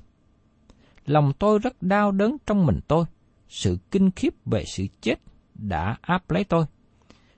Lòng 1.05 1.33
tôi 1.39 1.59
rất 1.59 1.81
đau 1.81 2.11
đớn 2.11 2.37
trong 2.45 2.65
mình 2.65 2.79
tôi, 2.87 3.05
sự 3.47 3.77
kinh 3.91 4.11
khiếp 4.11 4.33
về 4.45 4.63
sự 4.65 4.85
chết 5.01 5.15
đã 5.53 5.97
áp 6.01 6.31
lấy 6.31 6.43
tôi. 6.43 6.65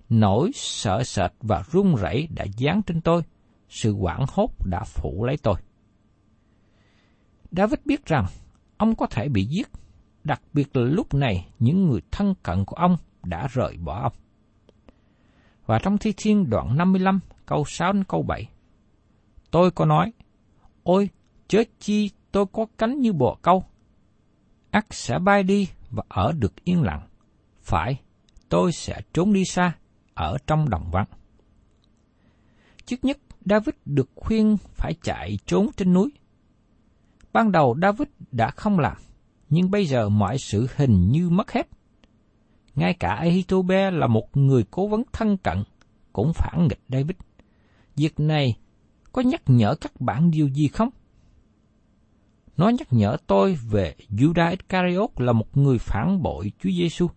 Nỗi 0.10 0.52
sợ 0.54 1.04
sệt 1.04 1.32
và 1.42 1.64
run 1.72 1.96
rẩy 1.96 2.28
đã 2.36 2.46
dán 2.58 2.82
trên 2.86 3.02
tôi, 3.02 3.22
sự 3.70 3.94
hoảng 3.94 4.26
hốt 4.30 4.50
đã 4.66 4.84
phủ 4.84 5.26
lấy 5.26 5.38
tôi. 5.38 5.56
David 7.52 7.80
biết 7.86 8.06
rằng 8.06 8.26
ông 8.78 8.96
có 8.96 9.08
thể 9.08 9.30
bị 9.30 9.46
giết, 9.46 9.68
đặc 10.24 10.42
biệt 10.54 10.76
là 10.76 10.84
lúc 10.84 11.14
này 11.14 11.48
những 11.60 11.88
người 11.88 12.02
thân 12.12 12.34
cận 12.44 12.66
của 12.66 12.76
ông 12.76 12.98
đã 13.24 13.48
rời 13.54 13.78
bỏ 13.78 14.02
ông. 14.02 14.14
Và 15.66 15.80
trong 15.80 15.98
Thi 15.98 16.14
Thiên 16.18 16.50
đoạn 16.50 16.78
55 16.78 17.20
câu 17.46 17.64
6 17.68 17.94
đến 17.94 18.04
câu 18.04 18.24
7, 18.24 18.50
tôi 19.52 19.72
có 19.72 19.86
nói, 19.86 20.12
Ôi, 20.84 21.10
chớ 21.48 21.64
chi 21.80 22.12
tôi 22.32 22.46
có 22.52 22.66
cánh 22.78 23.00
như 23.00 23.14
bồ 23.14 23.38
câu, 23.42 23.64
ắt 24.72 24.86
sẽ 24.90 25.20
bay 25.20 25.44
đi 25.44 25.70
và 25.92 26.04
ở 26.10 26.32
được 26.32 26.64
yên 26.64 26.82
lặng. 26.82 27.08
Phải, 27.62 28.00
tôi 28.50 28.72
sẽ 28.72 29.02
trốn 29.14 29.34
đi 29.34 29.46
xa, 29.46 29.76
ở 30.18 30.38
trong 30.48 30.70
đồng 30.70 30.92
vắng. 30.92 31.08
Trước 32.86 33.04
nhất, 33.04 33.20
David 33.46 33.76
được 33.86 34.10
khuyên 34.16 34.58
phải 34.76 34.94
chạy 35.04 35.40
trốn 35.46 35.68
trên 35.78 35.94
núi. 35.94 36.12
Ban 37.34 37.52
đầu 37.52 37.78
David 37.82 38.08
đã 38.32 38.52
không 38.52 38.80
làm, 38.80 38.98
nhưng 39.50 39.72
bây 39.72 39.86
giờ 39.86 40.10
mọi 40.10 40.38
sự 40.38 40.68
hình 40.76 41.12
như 41.12 41.30
mất 41.30 41.52
hết. 41.52 41.68
Ngay 42.76 42.94
cả 42.94 43.10
Ahitobe 43.10 43.92
là 43.92 44.08
một 44.08 44.38
người 44.38 44.66
cố 44.72 44.88
vấn 44.88 45.04
thân 45.14 45.38
cận, 45.38 45.64
cũng 46.14 46.34
phản 46.34 46.68
nghịch 46.68 46.82
David. 46.90 47.18
Việc 47.96 48.20
này 48.20 48.58
có 49.12 49.22
nhắc 49.22 49.42
nhở 49.46 49.76
các 49.82 50.02
bạn 50.02 50.32
điều 50.32 50.48
gì 50.48 50.68
không? 50.68 50.90
Nó 52.58 52.70
nhắc 52.70 52.94
nhở 52.94 53.18
tôi 53.28 53.56
về 53.56 53.96
Judas 54.10 54.52
Iscariot 54.52 55.10
là 55.18 55.34
một 55.34 55.58
người 55.58 55.78
phản 55.78 56.22
bội 56.22 56.52
Chúa 56.60 56.70
Giêsu. 56.70 57.08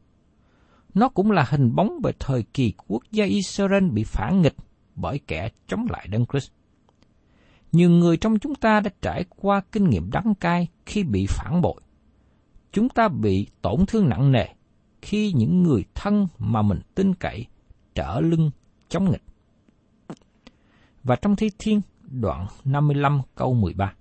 Nó 0.95 1.09
cũng 1.09 1.31
là 1.31 1.45
hình 1.49 1.75
bóng 1.75 2.01
về 2.05 2.13
thời 2.19 2.43
kỳ 2.43 2.73
quốc 2.87 3.03
gia 3.11 3.25
Israel 3.25 3.89
bị 3.91 4.05
phản 4.05 4.43
nghịch 4.43 4.57
bởi 4.95 5.21
kẻ 5.27 5.49
chống 5.67 5.87
lại 5.91 6.09
Đấng 6.09 6.27
Christ. 6.27 6.51
Nhiều 7.73 7.91
người 7.91 8.17
trong 8.17 8.39
chúng 8.39 8.55
ta 8.55 8.81
đã 8.81 8.91
trải 9.03 9.25
qua 9.37 9.63
kinh 9.73 9.91
nghiệm 9.91 10.11
đắng 10.11 10.35
cay 10.41 10.69
khi 10.87 11.03
bị 11.03 11.27
phản 11.29 11.61
bội. 11.61 11.81
Chúng 12.73 12.89
ta 12.89 13.09
bị 13.09 13.47
tổn 13.63 13.87
thương 13.87 14.09
nặng 14.09 14.33
nề 14.33 14.47
khi 15.03 15.33
những 15.33 15.63
người 15.63 15.85
thân 15.95 16.27
mà 16.39 16.63
mình 16.63 16.81
tin 16.95 17.15
cậy 17.15 17.47
trở 17.95 18.21
lưng 18.21 18.51
chống 18.89 19.11
nghịch. 19.11 19.23
Và 21.03 21.17
trong 21.17 21.37
Thi 21.37 21.51
Thiên 21.59 21.81
đoạn 22.03 22.47
55 22.65 23.21
câu 23.35 23.55
13 23.55 23.95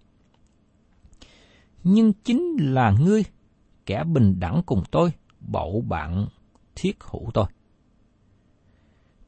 nhưng 1.84 2.14
chính 2.14 2.56
là 2.60 2.92
ngươi, 3.00 3.24
kẻ 3.86 4.04
bình 4.04 4.40
đẳng 4.40 4.62
cùng 4.66 4.84
tôi, 4.92 5.12
bậu 5.40 5.82
bạn 5.82 6.28
thiết 6.82 7.04
hữu 7.04 7.32
tôi. 7.34 7.46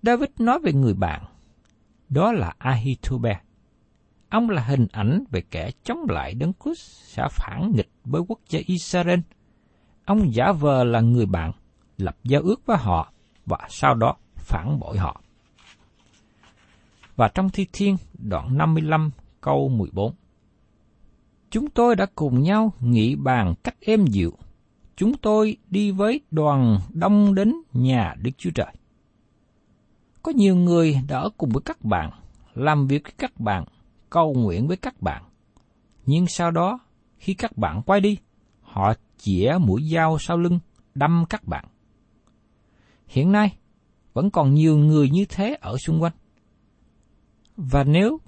David 0.01 0.29
nói 0.39 0.59
về 0.59 0.73
người 0.73 0.93
bạn, 0.93 1.23
đó 2.09 2.31
là 2.31 2.53
Ahitube. 2.57 3.41
Ông 4.29 4.49
là 4.49 4.61
hình 4.61 4.87
ảnh 4.91 5.23
về 5.31 5.41
kẻ 5.51 5.71
chống 5.83 6.05
lại 6.09 6.33
đấng 6.33 6.53
Christ 6.63 6.79
sẽ 7.03 7.27
phản 7.31 7.71
nghịch 7.75 7.89
với 8.03 8.21
quốc 8.27 8.39
gia 8.49 8.59
Israel. 8.65 9.19
Ông 10.05 10.33
giả 10.33 10.51
vờ 10.51 10.83
là 10.83 11.01
người 11.01 11.25
bạn, 11.25 11.51
lập 11.97 12.17
giao 12.23 12.41
ước 12.41 12.65
với 12.65 12.77
họ 12.77 13.13
và 13.45 13.57
sau 13.69 13.95
đó 13.95 14.15
phản 14.35 14.79
bội 14.79 14.97
họ. 14.97 15.21
Và 17.15 17.27
trong 17.27 17.49
Thi 17.49 17.67
Thiên 17.73 17.97
đoạn 18.13 18.57
55 18.57 19.11
câu 19.41 19.69
14 19.69 20.13
Chúng 21.49 21.69
tôi 21.69 21.95
đã 21.95 22.05
cùng 22.15 22.43
nhau 22.43 22.73
nghị 22.79 23.15
bàn 23.15 23.53
cách 23.63 23.75
êm 23.79 24.05
dịu. 24.05 24.33
Chúng 24.95 25.13
tôi 25.17 25.57
đi 25.69 25.91
với 25.91 26.21
đoàn 26.31 26.79
đông 26.89 27.35
đến 27.35 27.55
nhà 27.73 28.15
Đức 28.21 28.31
Chúa 28.37 28.51
Trời. 28.55 28.73
Có 30.23 30.31
nhiều 30.35 30.55
người 30.55 31.01
đã 31.07 31.19
ở 31.19 31.29
cùng 31.37 31.49
với 31.49 31.61
các 31.65 31.83
bạn, 31.83 32.11
làm 32.53 32.87
việc 32.87 33.03
với 33.03 33.13
các 33.17 33.39
bạn, 33.39 33.65
cầu 34.09 34.33
nguyện 34.33 34.67
với 34.67 34.77
các 34.77 35.01
bạn. 35.01 35.23
Nhưng 36.05 36.27
sau 36.27 36.51
đó, 36.51 36.79
khi 37.17 37.33
các 37.33 37.57
bạn 37.57 37.81
quay 37.81 38.01
đi, 38.01 38.17
họ 38.61 38.93
chĩa 39.17 39.53
mũi 39.59 39.89
dao 39.93 40.17
sau 40.19 40.37
lưng, 40.37 40.59
đâm 40.95 41.25
các 41.29 41.47
bạn. 41.47 41.65
Hiện 43.07 43.31
nay, 43.31 43.57
vẫn 44.13 44.31
còn 44.31 44.53
nhiều 44.53 44.77
người 44.77 45.09
như 45.09 45.25
thế 45.29 45.57
ở 45.61 45.77
xung 45.77 46.01
quanh. 46.01 46.13
Và 47.57 47.83
nếu 47.83 48.19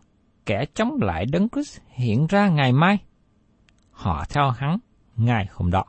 kẻ 0.46 0.66
chống 0.74 0.98
lại 1.02 1.26
Đấng 1.26 1.50
Christ 1.50 1.80
hiện 1.90 2.28
ra 2.28 2.50
ngày 2.50 2.74
mai, 2.74 2.98
họ 3.92 4.26
theo 4.30 4.50
hắn 4.50 4.78
ngày 5.16 5.48
hôm 5.54 5.72
đó. 5.72 5.84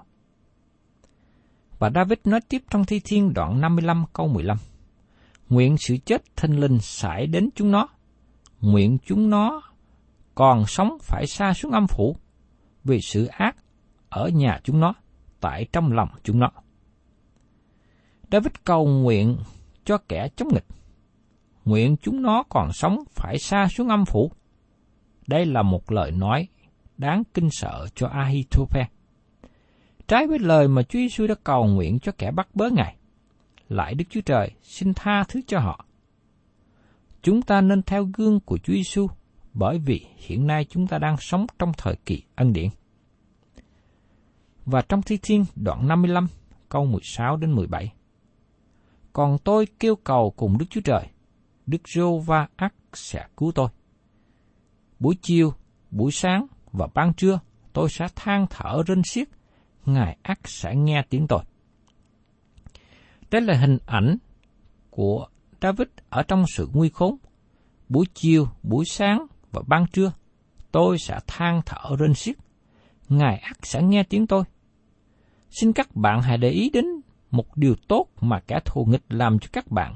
Và 1.79 1.91
David 1.95 2.19
nói 2.25 2.41
tiếp 2.49 2.63
trong 2.71 2.85
Thi 2.85 3.01
Thiên 3.05 3.35
đoạn 3.35 3.61
55 3.61 4.05
câu 4.13 4.29
15. 4.29 4.57
Nguyện 5.49 5.77
sự 5.79 5.97
chết 5.97 6.23
thanh 6.37 6.53
linh 6.53 6.79
xảy 6.79 7.27
đến 7.27 7.49
chúng 7.55 7.71
nó. 7.71 7.89
Nguyện 8.61 8.99
chúng 9.07 9.31
nó 9.31 9.63
còn 10.35 10.67
sống 10.67 10.99
phải 11.03 11.27
xa 11.27 11.55
xuống 11.55 11.73
âm 11.73 11.87
phủ 11.87 12.17
vì 12.85 13.01
sự 13.01 13.27
ác 13.27 13.57
ở 14.09 14.29
nhà 14.29 14.61
chúng 14.65 14.81
nó, 14.81 14.95
tại 15.41 15.67
trong 15.73 15.93
lòng 15.93 16.09
chúng 16.23 16.39
nó. 16.39 16.51
David 18.33 18.53
cầu 18.65 18.87
nguyện 18.87 19.37
cho 19.85 19.99
kẻ 19.99 20.29
chống 20.37 20.49
nghịch. 20.55 20.67
Nguyện 21.65 21.97
chúng 22.03 22.23
nó 22.23 22.43
còn 22.49 22.73
sống 22.73 23.05
phải 23.11 23.39
xa 23.39 23.69
xuống 23.71 23.89
âm 23.89 24.05
phủ. 24.05 24.33
Đây 25.27 25.47
là 25.47 25.63
một 25.63 25.93
lời 25.93 26.11
nói 26.11 26.49
đáng 26.97 27.23
kinh 27.35 27.49
sợ 27.51 27.87
cho 27.95 28.09
Ahithophel. 28.09 28.85
Trái 30.09 30.27
với 30.27 30.39
lời 30.39 30.69
mà 30.69 30.83
Chúa 30.83 30.99
Giêsu 30.99 31.27
đã 31.27 31.35
cầu 31.45 31.67
nguyện 31.67 31.99
cho 31.99 32.13
kẻ 32.19 32.31
bắt 32.31 32.49
bớ 32.55 32.71
Ngài, 32.71 32.97
lại 33.69 33.95
Đức 33.95 34.05
Chúa 34.11 34.21
Trời 34.21 34.51
xin 34.63 34.95
tha 34.95 35.25
thứ 35.29 35.41
cho 35.47 35.59
họ. 35.59 35.85
Chúng 37.23 37.43
ta 37.43 37.61
nên 37.61 37.83
theo 37.83 38.09
gương 38.17 38.41
của 38.41 38.59
Chúa 38.59 38.73
Giêsu 38.73 39.07
bởi 39.55 39.79
vì 39.79 40.07
hiện 40.17 40.47
nay 40.47 40.65
chúng 40.65 40.87
ta 40.87 40.99
đang 40.99 41.17
sống 41.21 41.47
trong 41.59 41.73
thời 41.79 41.97
kỳ 42.07 42.23
ân 42.35 42.53
điển. 42.53 42.69
Và 44.67 44.83
trong 44.83 45.03
Thi 45.03 45.19
Thiên 45.23 45.45
đoạn 45.57 45.89
55 45.89 46.29
câu 46.69 46.85
16 46.85 47.37
đến 47.37 47.53
17. 47.53 47.93
Còn 49.13 49.39
tôi 49.45 49.67
kêu 49.81 49.97
cầu 49.97 50.35
cùng 50.37 50.59
Đức 50.59 50.67
Chúa 50.71 50.81
Trời, 50.81 51.07
Đức 51.67 51.89
Rô 51.89 52.19
Va 52.19 52.49
ác 52.57 52.75
sẽ 52.93 53.27
cứu 53.37 53.53
tôi. 53.53 53.69
Buổi 54.99 55.17
chiều, 55.23 55.55
buổi 55.91 56.13
sáng 56.13 56.47
và 56.73 56.89
ban 56.95 57.15
trưa 57.15 57.41
tôi 57.73 57.89
sẽ 57.91 58.09
than 58.17 58.47
thở 58.51 58.83
rên 58.87 59.03
xiết, 59.03 59.29
Ngài 59.87 60.17
ắt 60.23 60.39
sẽ 60.45 60.75
nghe 60.75 61.03
tiếng 61.11 61.27
tôi. 61.27 61.43
Đây 63.31 63.43
là 63.43 63.55
hình 63.57 63.79
ảnh 63.87 64.17
của 64.91 65.27
David 65.63 65.89
ở 66.11 66.23
trong 66.23 66.45
sự 66.49 66.69
nguy 66.73 66.89
khốn. 66.89 67.17
Buổi 67.89 68.07
chiều, 68.15 68.49
buổi 68.63 68.85
sáng 68.85 69.27
và 69.53 69.63
ban 69.67 69.87
trưa, 69.87 70.13
tôi 70.73 70.99
sẽ 70.99 71.19
than 71.27 71.61
thở 71.67 71.97
rên 71.99 72.15
xiết, 72.15 72.37
Ngài 73.09 73.39
ắt 73.39 73.57
sẽ 73.63 73.83
nghe 73.83 74.03
tiếng 74.03 74.27
tôi. 74.27 74.45
Xin 75.51 75.73
các 75.73 75.97
bạn 75.97 76.23
hãy 76.23 76.39
để 76.39 76.51
ý 76.51 76.71
đến 76.71 76.85
một 77.31 77.57
điều 77.57 77.75
tốt 77.89 78.07
mà 78.21 78.41
kẻ 78.41 78.61
thù 78.65 78.85
nghịch 78.85 79.05
làm 79.09 79.39
cho 79.39 79.49
các 79.53 79.71
bạn, 79.71 79.95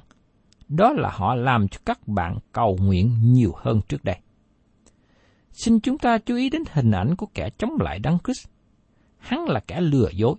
đó 0.68 0.92
là 0.92 1.11
họ 1.11 1.35
làm 1.35 1.68
cho 1.68 1.81
các 1.85 2.09
bạn 2.09 2.38
cầu 2.53 2.79
nguyện 2.81 3.18
nhiều 3.22 3.53
hơn 3.57 3.81
trước 3.88 4.05
đây. 4.05 4.18
Xin 5.53 5.81
chúng 5.81 5.98
ta 5.98 6.18
chú 6.18 6.37
ý 6.37 6.51
đến 6.51 6.62
hình 6.72 6.90
ảnh 6.90 7.16
của 7.16 7.27
kẻ 7.35 7.51
chống 7.59 7.70
lại 7.81 7.98
Đấng 7.98 8.18
Christ. 8.24 8.48
Hắn 9.18 9.44
là 9.44 9.61
kẻ 9.61 9.81
lừa 9.81 10.09
dối. 10.14 10.35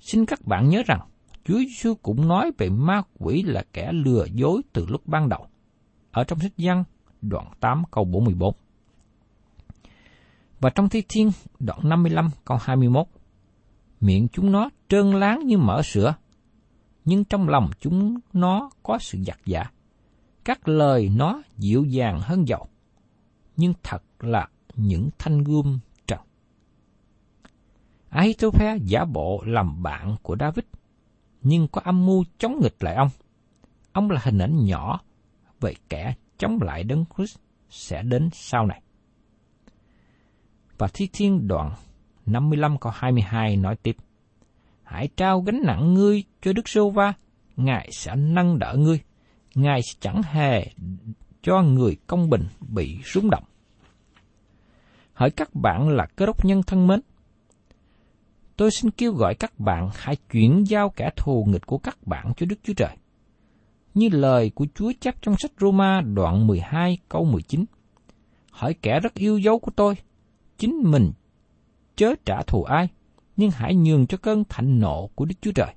Xin 0.00 0.26
các 0.26 0.46
bạn 0.46 0.68
nhớ 0.68 0.82
rằng, 0.86 1.00
Chúa 1.44 1.58
Giêsu 1.58 1.94
cũng 1.94 2.28
nói 2.28 2.52
về 2.58 2.70
ma 2.70 3.02
quỷ 3.18 3.42
là 3.42 3.64
kẻ 3.72 3.92
lừa 3.92 4.26
dối 4.32 4.62
từ 4.72 4.86
lúc 4.88 5.06
ban 5.06 5.28
đầu. 5.28 5.46
Ở 6.10 6.24
trong 6.24 6.38
sách 6.38 6.56
Giăng, 6.56 6.84
đoạn 7.22 7.50
8 7.60 7.82
câu 7.90 8.04
44. 8.04 8.54
Và 10.60 10.70
trong 10.70 10.88
Thi 10.88 11.02
Thiên, 11.08 11.30
đoạn 11.60 11.88
55 11.88 12.30
câu 12.44 12.58
21, 12.60 13.06
miệng 14.00 14.28
chúng 14.32 14.52
nó 14.52 14.70
trơn 14.88 15.12
láng 15.12 15.46
như 15.46 15.58
mỡ 15.58 15.82
sữa, 15.82 16.14
nhưng 17.04 17.24
trong 17.24 17.48
lòng 17.48 17.70
chúng 17.80 18.18
nó 18.32 18.70
có 18.82 18.98
sự 19.00 19.18
giặc 19.26 19.38
giả. 19.46 19.70
Các 20.44 20.68
lời 20.68 21.10
nó 21.16 21.42
dịu 21.56 21.84
dàng 21.84 22.20
hơn 22.20 22.48
dầu, 22.48 22.68
nhưng 23.56 23.72
thật 23.82 24.02
là 24.20 24.48
những 24.74 25.10
thanh 25.18 25.44
gươm 25.44 25.78
trần. 28.12 28.78
Giả 28.82 29.04
bộ 29.04 29.42
làm 29.46 29.82
bạn 29.82 30.16
của 30.22 30.36
David, 30.40 30.64
nhưng 31.42 31.68
có 31.68 31.80
âm 31.84 32.06
mưu 32.06 32.24
chống 32.38 32.60
nghịch 32.62 32.76
lại 32.80 32.94
ông. 32.94 33.08
Ông 33.92 34.10
là 34.10 34.20
hình 34.24 34.38
ảnh 34.38 34.64
nhỏ 34.64 35.00
về 35.60 35.74
kẻ 35.88 36.14
chống 36.38 36.58
lại 36.62 36.84
Đấng 36.84 37.04
Christ 37.16 37.38
sẽ 37.70 38.02
đến 38.02 38.28
sau 38.32 38.66
này. 38.66 38.82
Và 40.78 40.88
Thi 40.94 41.08
Thiên 41.12 41.48
đoạn 41.48 41.72
55 42.26 42.78
câu 42.78 42.92
22 42.96 43.56
nói 43.56 43.76
tiếp. 43.76 43.96
Hãy 44.82 45.08
trao 45.16 45.40
gánh 45.40 45.60
nặng 45.64 45.94
ngươi 45.94 46.24
cho 46.42 46.52
Đức 46.52 46.68
Sô 46.68 46.90
Va, 46.90 47.12
Ngài 47.56 47.88
sẽ 47.92 48.16
nâng 48.16 48.58
đỡ 48.58 48.74
ngươi. 48.78 49.00
Ngài 49.54 49.80
chẳng 50.00 50.22
hề 50.22 50.66
cho 51.42 51.62
người 51.62 51.96
công 52.06 52.30
bình 52.30 52.44
bị 52.68 52.98
rúng 53.04 53.30
động. 53.30 53.44
Hỏi 55.12 55.30
các 55.30 55.54
bạn 55.54 55.88
là 55.88 56.06
cơ 56.16 56.26
đốc 56.26 56.44
nhân 56.44 56.62
thân 56.62 56.86
mến. 56.86 57.00
Tôi 58.56 58.70
xin 58.70 58.90
kêu 58.90 59.12
gọi 59.12 59.34
các 59.34 59.58
bạn 59.58 59.90
hãy 59.94 60.16
chuyển 60.32 60.64
giao 60.66 60.90
kẻ 60.90 61.10
thù 61.16 61.44
nghịch 61.48 61.66
của 61.66 61.78
các 61.78 62.06
bạn 62.06 62.32
cho 62.36 62.46
Đức 62.46 62.56
Chúa 62.62 62.72
Trời. 62.76 62.96
Như 63.94 64.08
lời 64.12 64.50
của 64.54 64.66
Chúa 64.74 64.92
chép 65.00 65.14
trong 65.22 65.36
sách 65.38 65.50
Roma 65.60 66.00
đoạn 66.00 66.46
12 66.46 66.98
câu 67.08 67.24
19. 67.24 67.64
Hỏi 68.50 68.74
kẻ 68.82 69.00
rất 69.00 69.14
yêu 69.14 69.38
dấu 69.38 69.58
của 69.58 69.70
tôi, 69.76 69.94
chính 70.58 70.82
mình 70.84 71.12
chớ 71.96 72.14
trả 72.24 72.42
thù 72.42 72.62
ai, 72.62 72.88
nhưng 73.36 73.50
hãy 73.50 73.74
nhường 73.74 74.06
cho 74.06 74.18
cơn 74.18 74.44
thạnh 74.48 74.80
nộ 74.80 75.10
của 75.14 75.24
Đức 75.24 75.34
Chúa 75.40 75.52
Trời. 75.54 75.74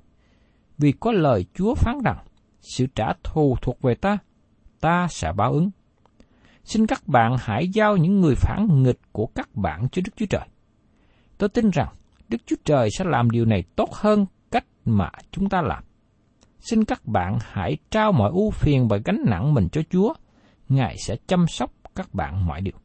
Vì 0.78 0.92
có 0.92 1.12
lời 1.12 1.46
Chúa 1.54 1.76
phán 1.76 1.96
rằng, 2.06 2.18
sự 2.62 2.86
trả 2.96 3.13
thù 3.24 3.56
thuộc 3.62 3.82
về 3.82 3.96
ta, 3.96 4.18
ta 4.80 5.08
sẽ 5.10 5.34
báo 5.34 5.54
ứng. 5.54 5.70
Xin 6.63 6.88
các 6.88 7.08
bạn 7.08 7.36
hãy 7.39 7.68
giao 7.68 7.98
những 7.98 8.22
người 8.22 8.36
phản 8.36 8.84
nghịch 8.84 9.00
của 9.12 9.26
các 9.26 9.56
bạn 9.56 9.88
cho 9.92 10.02
Đức 10.06 10.12
Chúa 10.15 10.26
Trời. 10.26 10.48
Tôi 11.38 11.50
tin 11.50 11.70
rằng 11.70 11.89
Đức 12.30 12.38
Chúa 12.46 12.56
Trời 12.65 12.89
sẽ 12.98 13.06
làm 13.06 13.30
điều 13.30 13.46
này 13.46 13.63
tốt 13.76 13.89
hơn 13.94 14.26
cách 14.52 14.65
mà 14.86 15.10
chúng 15.32 15.50
ta 15.50 15.62
làm. 15.62 15.84
Xin 16.60 16.86
các 16.86 17.06
bạn 17.06 17.38
hãy 17.42 17.78
trao 17.89 18.12
mọi 18.12 18.32
ưu 18.32 18.52
phiền 18.52 18.88
và 18.88 18.98
gánh 18.98 19.24
nặng 19.26 19.54
mình 19.54 19.70
cho 19.72 19.82
Chúa. 19.89 20.13
Ngài 20.70 20.96
sẽ 21.06 21.15
chăm 21.28 21.48
sóc 21.48 21.72
các 21.96 22.13
bạn 22.13 22.46
mọi 22.46 22.62
điều. 22.62 22.76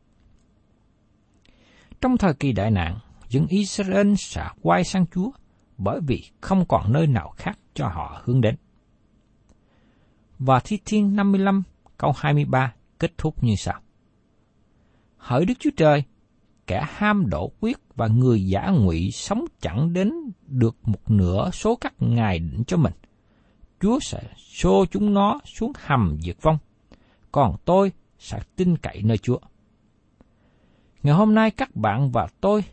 Trong 2.00 2.16
thời 2.16 2.35
kỳ 2.35 2.52
đại 2.52 2.70
nạn, 2.70 2.98
dân 3.28 3.46
Israel 3.48 4.14
sẽ 4.18 4.48
quay 4.62 4.85
sang 4.85 5.07
Chúa 5.07 5.30
bởi 5.78 6.00
vì 6.07 6.22
không 6.40 6.64
còn 6.68 6.92
nơi 6.92 7.07
nào 7.07 7.33
khác 7.37 7.59
cho 7.74 7.88
họ 7.88 8.22
hướng 8.24 8.40
đến. 8.40 8.57
Và 10.38 10.61
Thi 10.64 10.78
Thiên 10.85 11.16
55 11.16 11.62
câu 11.98 12.12
23 12.16 12.74
kết 12.98 13.18
thúc 13.18 13.44
như 13.44 13.54
sau. 13.57 13.80
Hỡi 15.16 15.44
Đức 15.44 15.54
Chúa 15.59 15.70
Trời, 15.76 16.04
kẻ 16.66 16.85
ham 16.88 17.26
đổ 17.30 17.52
quyết 17.61 17.78
và 17.96 18.07
người 18.07 18.46
giả 18.46 18.70
ngụy 18.70 19.11
sống 19.11 19.44
chẳng 19.61 19.92
đến 19.92 20.12
được 20.46 20.76
một 20.83 21.11
nửa 21.11 21.50
số 21.50 21.76
các 21.76 21.94
ngài 21.98 22.38
định 22.38 22.64
cho 22.66 22.76
mình. 22.76 22.92
Chúa 23.80 23.98
sẽ 24.00 24.22
xô 24.37 24.85
chúng 24.90 25.14
nó 25.14 25.40
xuống 25.44 25.72
hầm 25.85 26.18
diệt 26.20 26.37
vong, 26.42 26.59
còn 27.33 27.57
tôi 27.64 27.92
sẽ 28.18 28.40
tin 28.57 28.76
cậy 28.76 29.02
nơi 29.02 29.18
Chúa. 29.18 29.38
Ngày 31.02 31.14
hôm 31.14 31.35
nay 31.35 31.50
các 31.50 31.76
bạn 31.76 32.11
và 32.11 32.26
tôi 32.40 32.64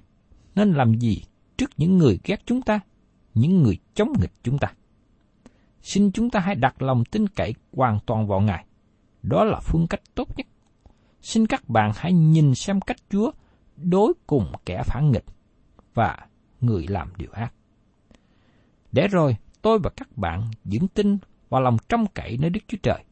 nên 0.55 0.73
làm 0.73 0.93
gì 0.93 1.21
trước 1.57 1.69
những 1.77 1.97
người 1.97 2.19
ghét 2.23 2.41
chúng 2.45 2.61
ta, 2.61 2.79
những 3.33 3.63
người 3.63 3.77
chống 3.93 4.13
nghịch 4.21 4.33
chúng 4.43 4.57
ta? 4.57 4.73
Xin 5.81 6.11
chúng 6.11 6.29
ta 6.29 6.39
hãy 6.39 6.55
đặt 6.55 6.81
lòng 6.81 7.05
tin 7.05 7.27
cậy 7.27 7.53
hoàn 7.73 7.99
toàn 8.05 8.27
vào 8.27 8.41
Ngài. 8.41 8.65
Đó 9.23 9.43
là 9.43 9.59
phương 9.59 9.87
cách 9.87 10.01
tốt 10.15 10.37
nhất. 10.37 10.47
Xin 11.21 11.47
các 11.47 11.69
bạn 11.69 11.91
hãy 11.95 12.13
nhìn 12.13 12.55
xem 12.55 12.81
cách 12.81 12.97
Chúa 13.09 13.31
đối 13.83 14.13
cùng 14.27 14.51
kẻ 14.65 14.83
phản 14.85 15.11
nghịch 15.11 15.25
và 15.93 16.17
người 16.61 16.85
làm 16.87 17.11
điều 17.17 17.31
ác. 17.31 17.53
Để 18.91 19.07
rồi 19.07 19.37
tôi 19.61 19.79
và 19.83 19.89
các 19.95 20.17
bạn 20.17 20.51
vững 20.63 20.87
tin 20.87 21.17
và 21.49 21.59
lòng 21.59 21.77
trong 21.89 22.05
cậy 22.13 22.37
nơi 22.37 22.49
Đức 22.49 22.59
Chúa 22.67 22.77
Trời, 22.83 23.03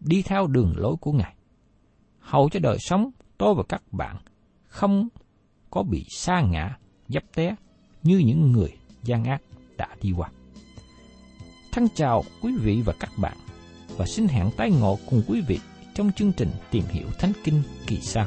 đi 0.00 0.22
theo 0.22 0.46
đường 0.46 0.74
lối 0.76 0.96
của 1.00 1.12
Ngài. 1.12 1.34
Hầu 2.18 2.48
cho 2.48 2.60
đời 2.60 2.78
sống 2.80 3.10
tôi 3.38 3.54
và 3.54 3.62
các 3.68 3.82
bạn 3.92 4.16
không 4.66 5.08
có 5.70 5.82
bị 5.82 6.04
sa 6.10 6.40
ngã, 6.40 6.78
dấp 7.08 7.22
té 7.34 7.54
như 8.02 8.18
những 8.18 8.52
người 8.52 8.72
gian 9.02 9.24
ác 9.24 9.42
đã 9.76 9.88
đi 10.02 10.12
qua. 10.12 10.30
Thân 11.72 11.88
chào 11.94 12.22
quý 12.42 12.56
vị 12.60 12.82
và 12.84 12.92
các 13.00 13.10
bạn 13.18 13.36
và 13.96 14.06
xin 14.06 14.28
hẹn 14.28 14.50
tái 14.56 14.70
ngộ 14.70 14.98
cùng 15.10 15.22
quý 15.28 15.40
vị 15.48 15.58
trong 15.94 16.12
chương 16.12 16.32
trình 16.32 16.50
tìm 16.70 16.84
hiểu 16.88 17.06
Thánh 17.18 17.32
Kinh 17.44 17.62
kỳ 17.86 18.00
sau. 18.00 18.26